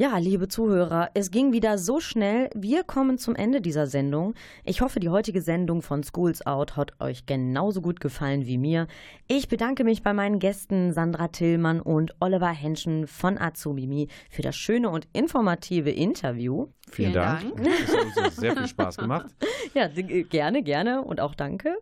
Ja, 0.00 0.16
liebe 0.18 0.46
Zuhörer, 0.46 1.10
es 1.14 1.32
ging 1.32 1.52
wieder 1.52 1.76
so 1.76 1.98
schnell. 1.98 2.50
Wir 2.54 2.84
kommen 2.84 3.18
zum 3.18 3.34
Ende 3.34 3.60
dieser 3.60 3.88
Sendung. 3.88 4.34
Ich 4.62 4.80
hoffe, 4.80 5.00
die 5.00 5.08
heutige 5.08 5.42
Sendung 5.42 5.82
von 5.82 6.04
Schools 6.04 6.46
Out 6.46 6.76
hat 6.76 6.92
euch 7.00 7.26
genauso 7.26 7.80
gut 7.80 7.98
gefallen 7.98 8.46
wie 8.46 8.58
mir. 8.58 8.86
Ich 9.26 9.48
bedanke 9.48 9.82
mich 9.82 10.04
bei 10.04 10.14
meinen 10.14 10.38
Gästen 10.38 10.92
Sandra 10.92 11.26
Tillmann 11.26 11.80
und 11.80 12.14
Oliver 12.20 12.46
Henschen 12.46 13.08
von 13.08 13.38
Azubimi 13.38 14.06
für 14.30 14.42
das 14.42 14.54
schöne 14.54 14.88
und 14.88 15.08
informative 15.14 15.90
Interview. 15.90 16.68
Vielen, 16.90 17.12
Vielen 17.12 17.12
Dank. 17.14 17.56
Dank. 17.56 17.68
Es 17.84 18.16
hat 18.16 18.24
uns 18.26 18.36
sehr 18.36 18.56
viel 18.56 18.68
Spaß 18.68 18.96
gemacht. 18.98 19.26
Ja, 19.74 19.86
gerne, 19.88 20.62
gerne 20.62 21.02
und 21.02 21.20
auch 21.20 21.34
danke. 21.34 21.76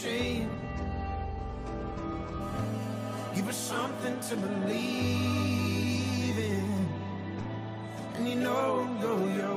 Give 0.03 0.48
us 3.48 3.57
something 3.57 4.18
to 4.18 4.36
believe 4.36 6.38
in, 6.38 6.88
and 8.16 8.28
you 8.28 8.34
know 8.34 8.96
we'll 9.00 9.16
go 9.16 9.26
your 9.32 9.51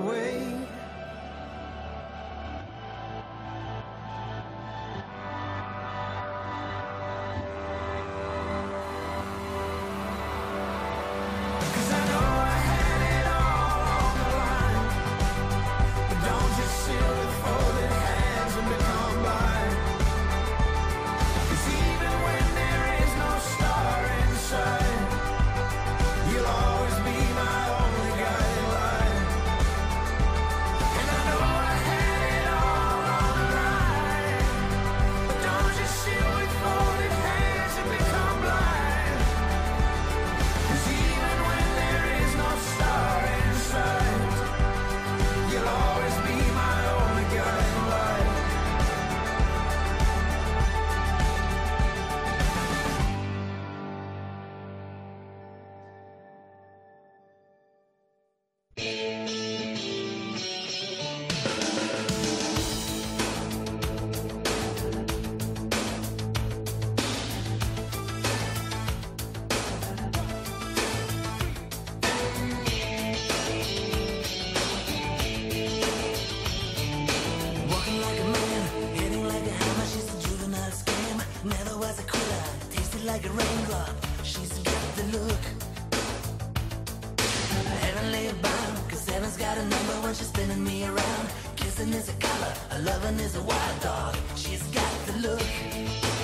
like 83.06 83.26
a 83.26 83.30
raindrop. 83.30 83.90
She's 84.24 84.58
got 84.60 84.96
the 84.96 85.04
look. 85.18 85.44
Heaven 87.82 88.12
laid 88.12 88.42
bound 88.42 88.90
Cause 88.90 89.08
heaven's 89.08 89.38
got 89.38 89.58
a 89.58 89.66
number 89.66 89.94
when 90.02 90.14
she's 90.16 90.28
spinning 90.28 90.64
me 90.64 90.86
around. 90.86 91.28
Kissing 91.56 91.94
is 91.94 92.10
a 92.10 92.14
color, 92.14 92.54
a 92.72 92.80
loving 92.80 93.20
is 93.20 93.36
a 93.36 93.44
wild 93.44 93.80
dog. 93.82 94.16
She's 94.36 94.64
got 94.64 94.92
the 95.06 95.14
look. 95.28 96.15